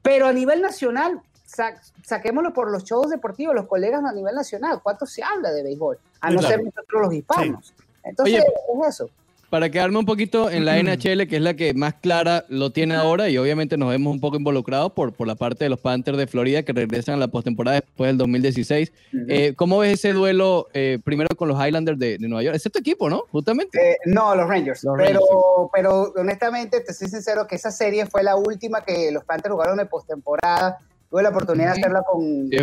[0.03, 1.23] Pero a nivel nacional,
[1.55, 5.63] sa- saquémoslo por los shows deportivos, los colegas a nivel nacional, ¿cuánto se habla de
[5.63, 5.99] béisbol?
[6.21, 6.55] A Sí, no claro.
[6.57, 7.75] ser nosotros los hispanos.
[8.03, 9.11] Entonces, Oye, es eso.
[9.51, 12.97] Para quedarme un poquito en la NHL, que es la que más clara lo tiene
[12.97, 16.19] ahora, y obviamente nos vemos un poco involucrados por, por la parte de los Panthers
[16.19, 18.93] de Florida que regresan a la postemporada después del 2016.
[19.29, 22.57] Eh, ¿Cómo ves ese duelo eh, primero con los Highlanders de, de Nueva York?
[22.57, 23.27] Es tu equipo, ¿no?
[23.31, 23.93] Justamente.
[23.93, 24.83] Eh, no, los Rangers.
[24.83, 29.13] Los pero, Rangers, pero honestamente, te soy sincero que esa serie fue la última que
[29.13, 30.79] los Panthers jugaron de postemporada.
[31.15, 32.57] Tuve la oportunidad de hacerla con Sí.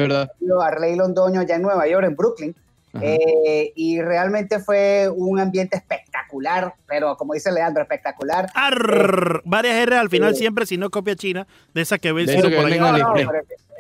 [0.62, 2.56] Arley Londoño allá en Nueva York, en Brooklyn.
[3.02, 8.50] Eh, y realmente fue un ambiente espectacular, pero como dice Leandro, espectacular.
[8.54, 10.40] Arr, varias R al final Sí.
[10.40, 12.70] siempre, si no copia china, de esa que ve el De Ciro eso que por
[12.74, 13.32] en No, no, pero-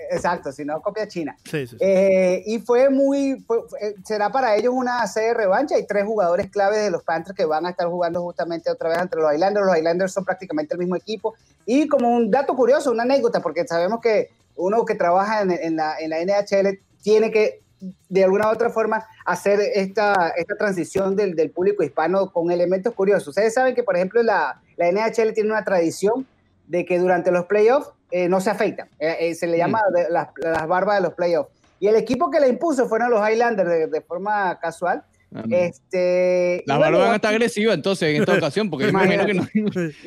[0.09, 1.35] exacto, si no copia China.
[1.43, 1.77] Sí, sí, sí.
[1.81, 5.75] Eh, y fue muy, fue- fue- será para ellos una serie de revancha.
[5.75, 8.99] Hay tres jugadores claves de los Panthers que van a estar jugando justamente otra vez
[8.99, 9.65] entre los Highlanders.
[9.65, 11.35] Los Highlanders son prácticamente el mismo equipo.
[11.65, 15.75] Y como un dato curioso, una anécdota, porque sabemos que uno que trabaja en, en
[15.75, 17.61] la, en la NHL tiene que
[18.09, 22.93] de alguna u otra forma hacer esta, esta transición del, del público hispano con elementos
[22.93, 23.29] curiosos.
[23.29, 26.27] Ustedes saben que, por ejemplo, la, la NHL tiene una tradición
[26.67, 28.87] de que durante los playoffs eh, no se afeitan.
[28.99, 31.49] Eh, eh, se le llama de- las, las barbas de los playoffs.
[31.79, 35.03] Y el equipo que la impuso fueron los Highlanders de, de forma casual.
[35.33, 39.33] Ah, Este, Las barbas van a estar agresivas entonces en esta ocasión, porque imagino que
[39.33, 39.47] no.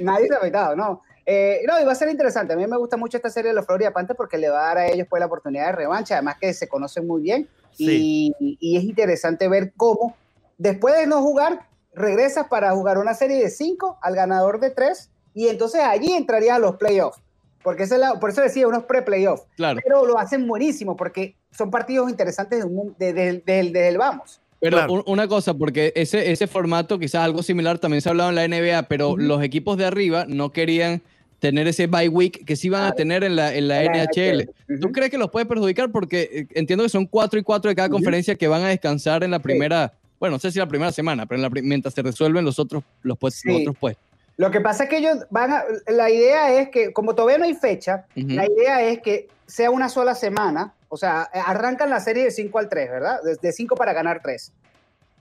[0.02, 1.02] Nadie se ha afeitado, no.
[1.26, 2.52] Eh, no, y va a ser interesante.
[2.52, 4.66] A mí me gusta mucho esta serie de los Florida Panthers porque le va a
[4.68, 7.48] dar a ellos pues, la oportunidad de revancha, además que se conocen muy bien.
[7.78, 10.16] Y, y es interesante ver cómo,
[10.58, 15.10] después de no jugar, regresas para jugar una serie de cinco al ganador de tres,
[15.32, 17.20] y entonces allí entrarías a los playoffs.
[17.62, 19.46] Porque esa es la- por eso decía unos pre-playoffs.
[19.56, 19.80] Claro.
[19.82, 23.96] Pero lo hacen buenísimo porque son partidos interesantes desde, un- de- de- de- desde el
[23.98, 24.40] vamos.
[24.60, 24.92] Pero Claro.
[24.92, 28.36] un- una cosa, porque ese, ese formato, quizás algo similar, también se ha hablado en
[28.36, 31.02] la NBA, pero los equipos de arriba no querían
[31.44, 34.48] tener ese bye week que sí van a tener en la, en la NHL.
[34.80, 35.90] ¿Tú crees que los puede perjudicar?
[35.92, 39.22] Porque eh, entiendo que son cuatro y cuatro de cada conferencia que van a descansar
[39.22, 42.00] en la primera, bueno, no sé si la primera semana, pero en la mientras se
[42.00, 43.60] resuelven los otros, los, pues- los Sí.
[43.60, 44.02] otros puestos.
[44.38, 47.44] Lo que pasa es que ellos van a, la idea es que, como todavía no
[47.44, 52.00] hay fecha, la idea es que sea una sola semana, o sea, eh, arrancan la
[52.00, 53.18] serie de 5 al 3, ¿verdad?
[53.42, 54.50] De 5 para ganar 3.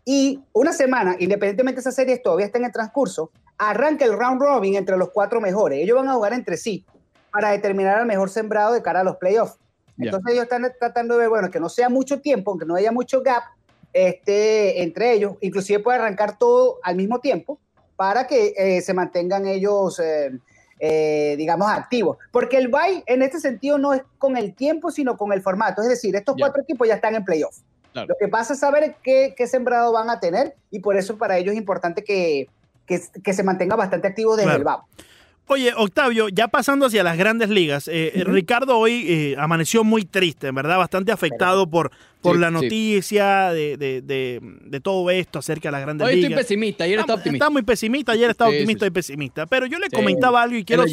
[0.06, 4.76] Y una semana, independientemente de esas series todavía estén en transcurso, arranca el round robin
[4.76, 5.80] entre los cuatro mejores.
[5.80, 6.86] Ellos van a jugar entre sí
[7.32, 9.58] para determinar al mejor sembrado de cara a los playoffs.
[9.98, 12.92] Entonces ellos están tratando de ver, bueno, que no sea mucho tiempo, aunque no haya
[12.92, 13.44] mucho gap
[13.94, 17.60] este, entre ellos, inclusive puede arrancar todo al mismo tiempo
[17.96, 20.32] para que eh, se mantengan ellos, eh,
[20.80, 22.18] eh, digamos, activos.
[22.32, 25.84] Porque el bye en este sentido no es con el tiempo, sino con el formato.
[25.84, 27.60] Es decir, estos cuatro equipos ya están en playoff.
[27.94, 28.08] Claro.
[28.10, 31.38] Lo que pasa es saber qué, qué sembrado van a tener y por eso para
[31.38, 32.48] ellos es importante que,
[32.86, 34.58] que, que se mantenga bastante activo desde Claro.
[34.60, 34.86] el vamos.
[35.48, 40.48] Oye, Octavio, ya pasando hacia las grandes ligas, eh, Ricardo hoy eh, amaneció muy triste,
[40.48, 42.54] en verdad, bastante afectado por, por Sí, la sí.
[42.54, 46.46] noticia de, de- de- de todo esto acerca de las grandes Hoy estoy ligas.
[46.46, 47.44] pesimista, ayer estaba optimista.
[47.46, 49.46] Está muy pesimista, ayer estaba Sí, optimista sí, y pesimista.
[49.46, 49.96] Pero yo le Sí.
[49.98, 50.86] comentaba algo y quiero,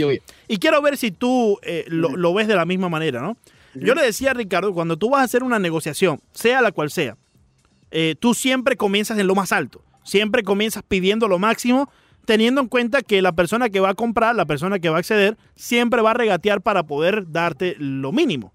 [0.49, 3.37] y quiero ver si tú eh, lo, lo ves de la misma manera, ¿no?
[3.75, 6.91] Yo le decía a Ricardo, cuando tú vas a hacer una negociación, sea la cual
[6.91, 7.17] sea,
[7.93, 9.81] eh, tú siempre comienzas en lo más alto.
[10.03, 11.91] Siempre comienzas pidiendo lo máximo,
[12.25, 15.01] teniendo en cuenta que la persona que va a comprar, la persona que va a
[15.01, 18.53] acceder, siempre va a regatear para poder darte lo mínimo.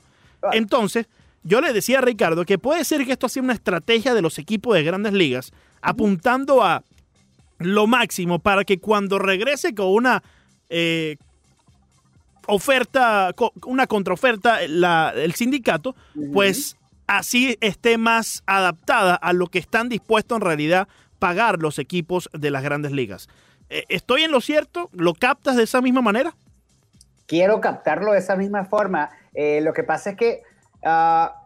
[0.54, 1.08] Entonces,
[1.44, 4.38] yo le decía a Ricardo que puede ser que esto sea una estrategia de los
[4.40, 6.84] equipos de grandes ligas, apuntando a
[7.60, 10.24] lo máximo para que cuando regrese con una
[10.70, 11.18] eh,
[12.48, 13.34] oferta,
[13.66, 15.96] una contraoferta, la- el sindicato,
[16.34, 16.78] pues
[17.08, 20.88] así esté más adaptada a lo que están dispuestos en realidad
[21.20, 23.28] pagar los equipos de las grandes ligas.
[23.70, 24.90] Eh, ¿Estoy en lo cierto?
[24.94, 26.36] ¿Lo captas de esa misma manera?
[27.28, 29.10] quiero captarlo de esa misma forma.
[29.34, 30.44] Eh, lo que pasa es que,
[30.84, 31.42] ah,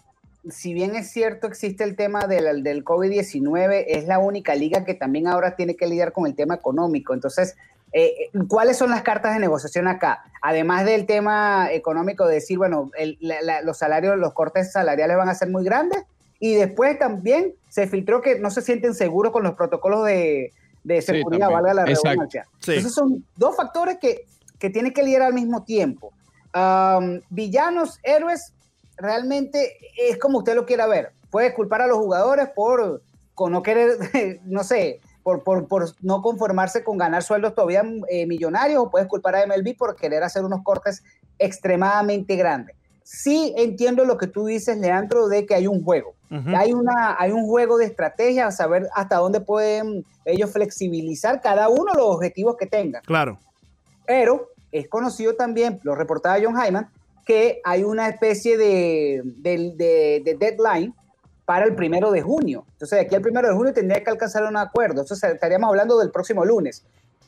[0.50, 4.94] si bien es cierto, existe el tema del, del COVID-19, es la única liga que
[4.94, 7.14] también ahora tiene que lidiar con el tema económico.
[7.14, 7.56] Entonces,
[7.94, 8.14] eh,
[8.50, 10.24] ¿cuáles son las cartas de negociación acá?
[10.42, 15.16] Además del tema económico, de decir, bueno, el- la- la- los salarios, los cortes salariales
[15.16, 16.04] van a ser muy grandes.
[16.40, 21.02] Y después también se filtró que no se sienten seguros con los protocolos de, de
[21.02, 21.64] Sí, seguridad, también.
[21.64, 22.46] valga la redundancia.
[22.60, 22.74] Sí.
[22.76, 24.26] Esos son dos factores que,
[24.58, 26.14] que tienen que lidiar al mismo tiempo.
[26.54, 28.54] Am, villanos, héroes,
[28.98, 31.12] realmente es como usted lo quiera ver.
[31.30, 33.02] Puede culpar a los jugadores por
[33.36, 33.98] con no querer,
[34.46, 39.08] no sé, por, por, por no conformarse con ganar sueldos todavía eh, millonarios, o puedes
[39.08, 41.04] culpar a MLB por querer hacer unos cortes
[41.38, 42.76] extremadamente grandes.
[43.12, 46.14] Sí entiendo lo que tú dices, Leandro, de que hay un juego.
[46.56, 51.92] Hay, una, hay un juego de estrategia, saber hasta dónde pueden ellos flexibilizar cada uno
[51.96, 53.02] los objetivos que tengan.
[53.02, 53.40] Claro.
[54.06, 56.88] Pero es conocido también, lo reportaba John Hyman,
[57.26, 60.94] que hay una especie de, de- de- de deadline
[61.46, 62.64] para el primero de junio.
[62.74, 65.02] Entonces, de aquí al primero de junio tendría que alcanzar un acuerdo.
[65.02, 66.84] Entonces, estaríamos hablando del próximo lunes.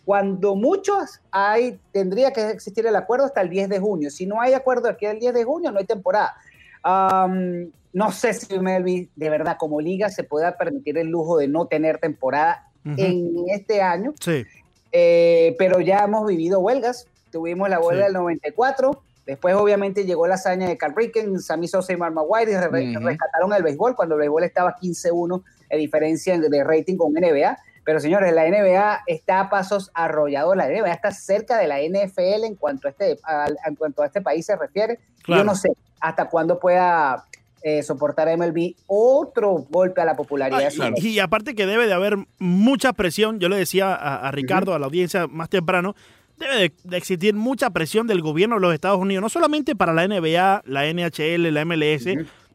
[0.06, 4.10] Cuando muchos hay, tendría que existir el acuerdo hasta el 10 de junio.
[4.10, 6.36] Si no hay acuerdo aquí al 10 de junio, no hay temporada.
[6.84, 11.48] Am, no sé si MLB, de verdad, como liga, se pueda permitir el lujo de
[11.48, 12.96] no tener temporada Ujú.
[12.98, 14.14] en este año.
[14.20, 14.46] Sí.
[14.92, 17.08] Eh, pero ya hemos vivido huelgas.
[17.32, 18.08] Tuvimos la huelga Sí.
[18.08, 19.04] del 94.
[19.26, 22.52] Después, obviamente, llegó la hazaña de Carl Ricken, Sammy Sosa y Mark Maguire.
[22.54, 22.98] y re-.
[23.00, 27.58] Rescataron el béisbol cuando el béisbol estaba 15-1 de diferencia de rating con NBA.
[27.84, 30.56] Pero, señores, la NBA está a pasos arrollados.
[30.56, 34.06] La NBA está cerca de la NFL en cuanto a este, a- en cuanto a
[34.06, 35.00] este país se refiere.
[35.24, 35.42] Claro.
[35.42, 35.70] Yo no sé
[36.00, 37.26] hasta cuándo pueda
[37.64, 40.72] eh, soportar a MLB otro golpe a la popularidad.
[40.80, 44.32] Ah, y, y aparte que debe de haber mucha presión, yo le decía a, a
[44.32, 45.96] Ricardo, a la audiencia más temprano,
[46.38, 49.94] debe de, de existir mucha presión del gobierno de los Estados Unidos, no solamente para
[49.94, 52.06] la NBA, la NHL, la MLS,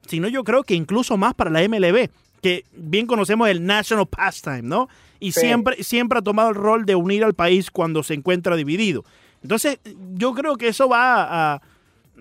[0.09, 2.09] sino yo creo que incluso más para la MLB,
[2.43, 4.89] que bien conocemos el National Pastime, ¿no?
[5.21, 5.41] Y Sí.
[5.41, 9.05] siempre, siempre ha tomado el rol de unir al país cuando se encuentra dividido.
[9.43, 9.79] Entonces,
[10.15, 11.63] yo creo que eso va a, a,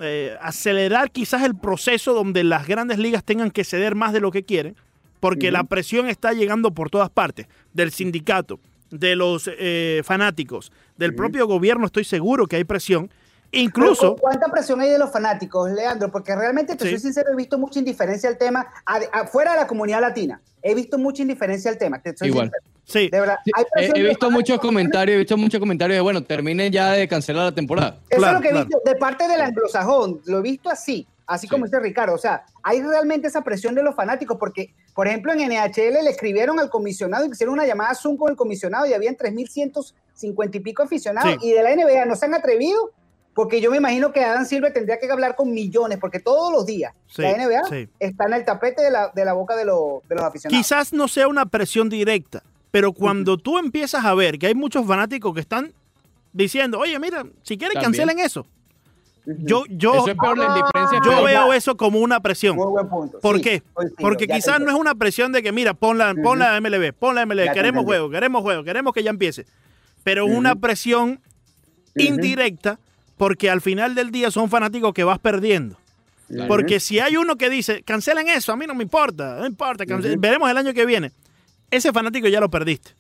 [0.01, 4.31] eh, acelerar quizás el proceso donde las grandes ligas tengan que ceder más de lo
[4.31, 4.75] que quieren,
[5.19, 8.59] porque la presión está llegando por todas partes, del sindicato,
[8.91, 13.09] de los eh, fanáticos, del propio gobierno, estoy seguro que hay presión.
[13.51, 16.11] Incluso, ¿Cuánta presión hay de los fanáticos, Leandro?
[16.11, 16.91] Porque realmente, te Sí.
[16.91, 18.67] soy sincero, he visto mucha indiferencia al tema,
[19.11, 20.41] afuera de la comunidad latina.
[20.61, 22.01] He visto mucha indiferencia al tema.
[22.01, 22.51] te soy Igual.
[22.51, 22.63] sincero.
[22.85, 23.37] sí, De verdad.
[23.55, 27.07] Hay he, he visto muchos comentarios, he visto muchos comentarios de, bueno, terminen ya de
[27.07, 27.99] cancelar la temporada.
[28.09, 28.65] Eso Claro, es lo que he claro.
[28.67, 30.21] visto de parte del anglosajón.
[30.25, 31.51] Lo he visto así, así Sí.
[31.51, 32.13] como dice Ricardo.
[32.15, 36.09] O sea, hay realmente esa presión de los fanáticos porque, por ejemplo, en NHL le
[36.09, 40.59] escribieron al comisionado y hicieron una llamada Zoom con el comisionado y habían 3.150 y
[40.59, 41.31] pico aficionados.
[41.41, 41.47] Sí.
[41.49, 42.91] Y de la NBA no se han atrevido
[43.35, 46.65] porque yo me imagino que Adam Silver tendría que hablar con millones porque todos los
[46.65, 47.87] días Sí, la NBA sí.
[47.99, 50.57] está en el tapete de la, de la boca de, lo- de los aficionados.
[50.65, 54.87] quizás no sea una presión directa, pero cuando tú empiezas a ver que hay muchos
[54.87, 55.71] fanáticos que están
[56.33, 58.05] diciendo, oye, mira, si quieren También.
[58.07, 58.47] cancelen eso.
[59.25, 62.55] Yo, yo, Eso es peor, la indiferencia es yo veo eso como una presión.
[62.57, 63.19] Muy buen punto.
[63.19, 63.63] ¿Por Sí, qué?
[63.73, 66.93] coincido, Porque quizás no es una presión de que, mira, pon la, pon la MLB,
[66.93, 69.47] pon la MLB, Ya queremos juego, queremos juego, queremos que ya empiece.
[70.03, 71.19] Pero es una presión
[71.95, 72.77] indirecta
[73.17, 75.77] porque al final del día son fanáticos que vas perdiendo.
[76.27, 76.47] Claro.
[76.47, 79.83] Porque si hay uno que dice, cancelen eso, a mí no me importa, no importa,
[80.17, 81.11] veremos el año que viene.
[81.69, 82.91] Ese fanático ya lo perdiste.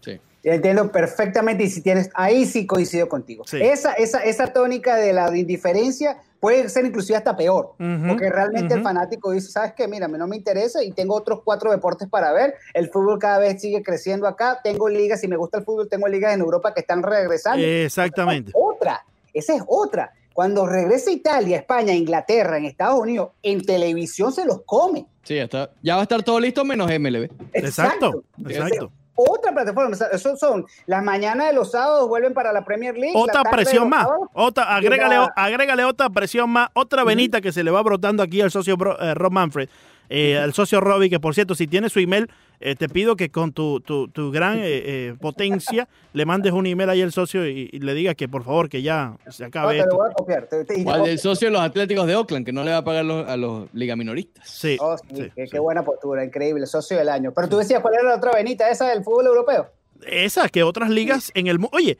[0.00, 0.18] Sí.
[0.42, 3.44] Entiendo perfectamente y si tienes, ahí sí coincido contigo.
[3.46, 3.58] Sí.
[3.60, 8.82] Esa, esa, esa tónica de la indiferencia puede ser inclusive hasta peor, porque realmente el
[8.82, 9.86] fanático dice, ¿sabes qué?
[9.86, 13.18] Mira, a mí no me interesa y tengo otros cuatro deportes para ver, el fútbol
[13.18, 16.40] cada vez sigue creciendo acá, tengo ligas, si me gusta el fútbol, tengo ligas en
[16.40, 17.62] Europa que están regresando.
[17.62, 18.52] Exactamente.
[18.54, 19.04] Otra,
[19.34, 20.12] esa es otra.
[20.32, 25.06] Cuando regresa Italia, España, Inglaterra, en Estados Unidos, en televisión se los come.
[25.24, 25.70] Sí, ya está.
[25.82, 27.28] Ya va a estar todo listo menos MLB.
[27.52, 28.90] Exacto, exacto.
[29.14, 33.12] Otra plataforma, eso son las mañanas de los sábados vuelven para la Premier League.
[33.14, 34.04] Otra presión más.
[34.04, 36.70] sábados, Otra, agrégale, agrégale otra presión más.
[36.72, 39.68] Otra venita que se le va brotando aquí al socio Bro- eh, Rob Manfred.
[40.08, 42.30] eh, al socio Robbie, que por cierto, si tiene su email,
[42.60, 46.66] eh, te pido que con tu, tu, tu gran eh, eh, potencia le mandes un
[46.66, 49.48] email ahí al socio y, y le digas que por favor que ya se No,
[49.48, 49.96] acabe te lo esto.
[49.96, 50.46] voy a copiar.
[50.46, 52.84] te- O al del socio de los Atléticos de Oakland, que no le va a
[52.84, 54.46] pagar los- a los ligaminoristas.
[54.48, 55.52] Sí, Oh, sí, sí, qué, sí.
[55.52, 57.32] qué buena postura, increíble, socio del año.
[57.34, 59.70] Pero tú decías, ¿cuál era la otra venita esa del fútbol europeo?
[60.06, 61.76] Esa, que otras ligas en el mundo.
[61.76, 61.96] Oye,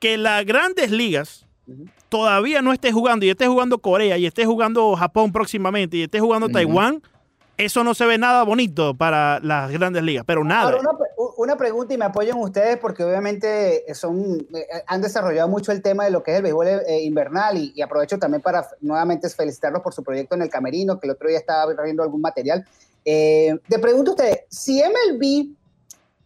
[0.00, 1.46] que las grandes ligas
[2.08, 6.20] todavía no esté jugando y esté jugando Corea y esté jugando Japón próximamente y esté
[6.20, 6.48] jugando.
[6.48, 7.02] Taiwán,
[7.58, 10.64] eso no se ve nada bonito para las grandes ligas, pero nada.
[10.72, 10.90] Ahora, una,
[11.36, 16.04] una pregunta y me apoyan ustedes porque obviamente son, eh, han desarrollado mucho el tema
[16.04, 19.82] de lo que es el béisbol eh, invernal y, y aprovecho también para nuevamente felicitarlos
[19.82, 22.66] por su proyecto en el Camerino, que el otro día estaba viendo algún material.
[23.04, 25.54] Eh, te pregunto a ustedes, si MLB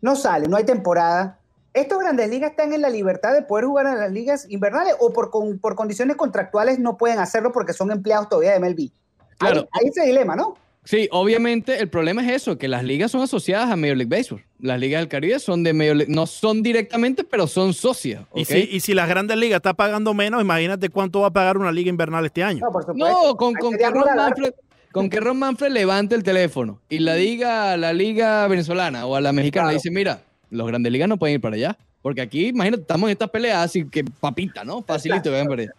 [0.00, 1.38] no sale, no hay temporada,
[1.74, 5.12] ¿estos grandes ligas están en la libertad de poder jugar en las ligas invernales o
[5.12, 8.90] por, con- por condiciones contractuales no pueden hacerlo porque son empleados todavía de MLB?
[9.38, 9.60] Claro.
[9.72, 10.54] Hay, hay ese dilema, ¿no?
[10.86, 14.42] Sí, obviamente el problema es eso, que las ligas son asociadas a Major League Baseball.
[14.60, 18.22] Las ligas del Caribe son de Major League- no son directamente, pero son socias.
[18.34, 18.46] Y, ¿ok?
[18.48, 21.72] si, y si las grandes ligas está pagando menos, imagínate cuánto va a pagar una
[21.72, 22.60] liga invernal este año.
[22.64, 23.04] No, por supuesto.
[23.28, 24.52] No, con, con que Ron Manfred,
[24.92, 29.16] con que Ron Manfred levante el teléfono y la diga a la liga venezolana o
[29.16, 29.72] a la mexicana, Claro.
[29.72, 31.76] le dice, mira, los grandes ligas no pueden ir para allá.
[32.00, 34.80] Porque aquí, imagínate, estamos en estas peleas así que papita, ¿no?
[34.82, 35.72] Facilito vayan para allá.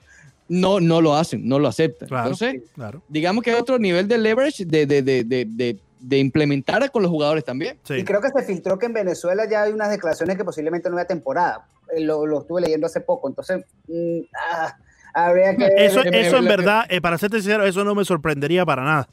[0.50, 2.08] No, no lo hacen, no lo aceptan.
[2.08, 3.02] Claro, Entonces, claro.
[3.10, 7.02] digamos que es otro nivel de leverage de, de, de, de, de, de implementar con
[7.02, 7.78] los jugadores también.
[7.84, 7.96] Sí.
[7.96, 10.98] Y creo que se filtró que en Venezuela ya hay unas declaraciones que posiblemente no
[10.98, 11.68] haya temporada.
[11.96, 13.28] Eh, Lo, lo estuve leyendo hace poco.
[13.28, 14.20] Entonces, mm,
[14.52, 14.76] ah,
[15.14, 15.68] habría que.
[15.78, 19.10] Eso, eso en verdad, eh, para serte sincero, eso no me sorprendería para nada.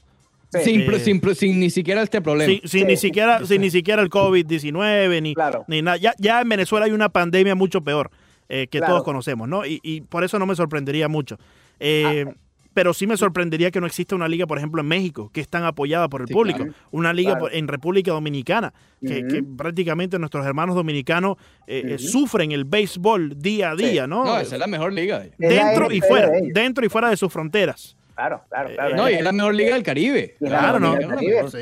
[0.53, 2.49] Sí, Sin, Eh, sin, sin ni siquiera este problema.
[2.53, 2.85] Sin, sin Sí.
[2.87, 5.65] ni siquiera, sin ni siquiera el COVID-19, ni, Claro.
[5.67, 5.97] ni nada.
[5.97, 8.11] Ya, ya en Venezuela hay una pandemia mucho peor
[8.49, 8.95] eh, que Claro.
[8.95, 9.65] todos conocemos, ¿no?
[9.67, 11.39] Y, y por eso no me sorprendería mucho.
[11.81, 12.33] Eh, Ah.
[12.77, 15.49] Pero sí me sorprendería que no exista una liga, por ejemplo, en México, que es
[15.49, 16.59] tan apoyada por el Sí, público.
[16.59, 16.73] claro.
[16.91, 17.55] Una liga Claro.
[17.55, 19.29] en República Dominicana, que, Ujú.
[19.29, 21.37] que prácticamente nuestros hermanos dominicanos
[21.69, 21.99] eh, eh, Ujú.
[22.05, 23.85] sufren el béisbol día a Sí.
[23.91, 24.25] día, ¿no?
[24.25, 25.23] No, esa es la mejor liga.
[25.39, 27.97] Dentro y fuera, de dentro y fuera de sus fronteras.
[28.17, 28.97] Claro, claro, Eh, claro.
[28.97, 30.35] No, y es la mejor liga del Caribe.
[30.41, 31.01] Claro, no, sí,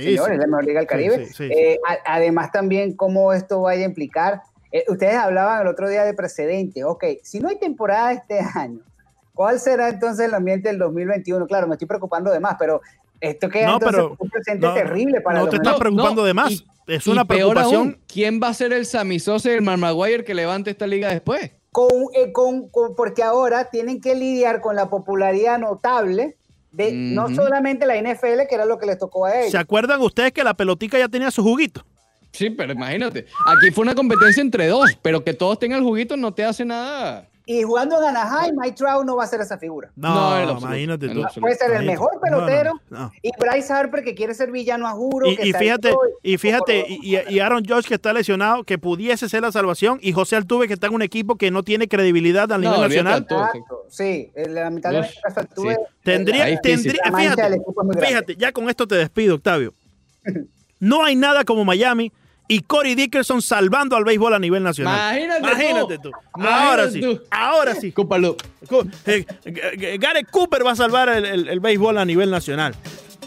[0.02, 0.14] sí.
[0.14, 1.26] es la mejor liga del Caribe.
[1.26, 4.40] sí, sí, Eh, además, también cómo esto vaya a implicar.
[4.72, 6.82] Eh, ustedes hablaban el otro día de precedente.
[6.84, 8.80] Ok, si no hay temporada este año,
[9.34, 11.46] ¿cuál será entonces el ambiente del 2021?
[11.46, 12.80] Claro, me estoy preocupando de más, pero
[13.20, 16.26] esto queda No, entonces pero un presente no, terrible para no te estás preocupando no,
[16.26, 16.50] de más.
[16.52, 17.80] y- es Y una peor preocupación.
[17.80, 20.86] aún, ¿quién va a ser el Sammy Sosa y el Mar Maguire que levante esta
[20.86, 21.52] liga después?
[21.70, 26.36] con, eh, con- con- porque ahora tienen que lidiar con la popularidad notable
[26.70, 29.52] de no solamente la NFL, que era lo que les tocó a ellos.
[29.52, 31.82] ¿Se acuerdan ustedes que la pelotica ya tenía su juguito?
[32.32, 33.26] Sí, pero imagínate.
[33.46, 36.64] Aquí fue una competencia entre dos, pero que todos tengan el juguito no te hace
[36.64, 37.28] nada.
[37.44, 39.90] Y jugando en Anaheim, Mike Trout no va a ser esa figura.
[39.96, 41.24] No, No, imagínate tú.
[41.40, 42.74] Puede ser el mejor pelotero.
[42.88, 43.12] No, no, no.
[43.20, 45.28] Y Bryce Harper, que quiere ser villano a juro.
[45.28, 48.78] Y, que y salió fíjate, y fíjate, y, y Aaron Judge que está lesionado, que
[48.78, 51.88] pudiese ser la salvación, y José Altuve que está en un equipo que no tiene
[51.88, 53.26] credibilidad a nivel nacional.
[53.26, 53.44] de Altuve.
[53.58, 55.80] Exacto, Sí, eh, lamentablemente Uf, Altuve- sí.
[56.04, 59.74] Tendría, Ahí sí, tendría, La mancha fíjate, fíjate, ya con esto te despido, Octavio.
[60.78, 62.10] No hay nada como Miami
[62.52, 65.16] y Corey Dickerson salvando al béisbol a nivel nacional.
[65.18, 65.48] Imagínate tú.
[65.48, 66.10] Imagínate tú.
[66.36, 67.92] Imagínate Ahora sí, ahora sí.
[67.92, 68.36] Cúpalo.
[68.68, 72.74] Cu- eh, eh, Gareth Cooper va a salvar el, el- el béisbol a nivel nacional.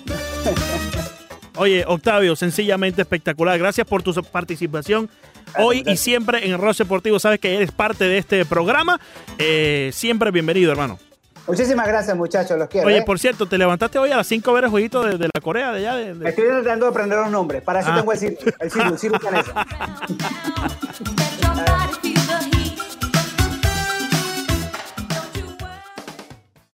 [1.57, 3.57] Oye, Octavio, sencillamente espectacular.
[3.57, 5.09] Gracias por tu participación
[5.57, 7.17] hoy y siempre en Rol Deportivo.
[7.17, 8.99] Sabes que eres parte de este programa.
[9.37, 10.99] Eh, siempre bienvenido, hermano.
[11.47, 12.87] Muchísimas gracias, muchachos, los quiero.
[12.87, 13.03] Oye, ¿eh?
[13.05, 15.41] por cierto, te levantaste hoy a las 5 a ver el jueguito de, de la
[15.41, 15.95] Corea, de allá.
[15.95, 17.61] De, de- Estoy tratando de aprender los nombres.
[17.61, 17.97] Para eso Ah.
[17.97, 19.15] tengo el Ciru, el Ciru, Ciru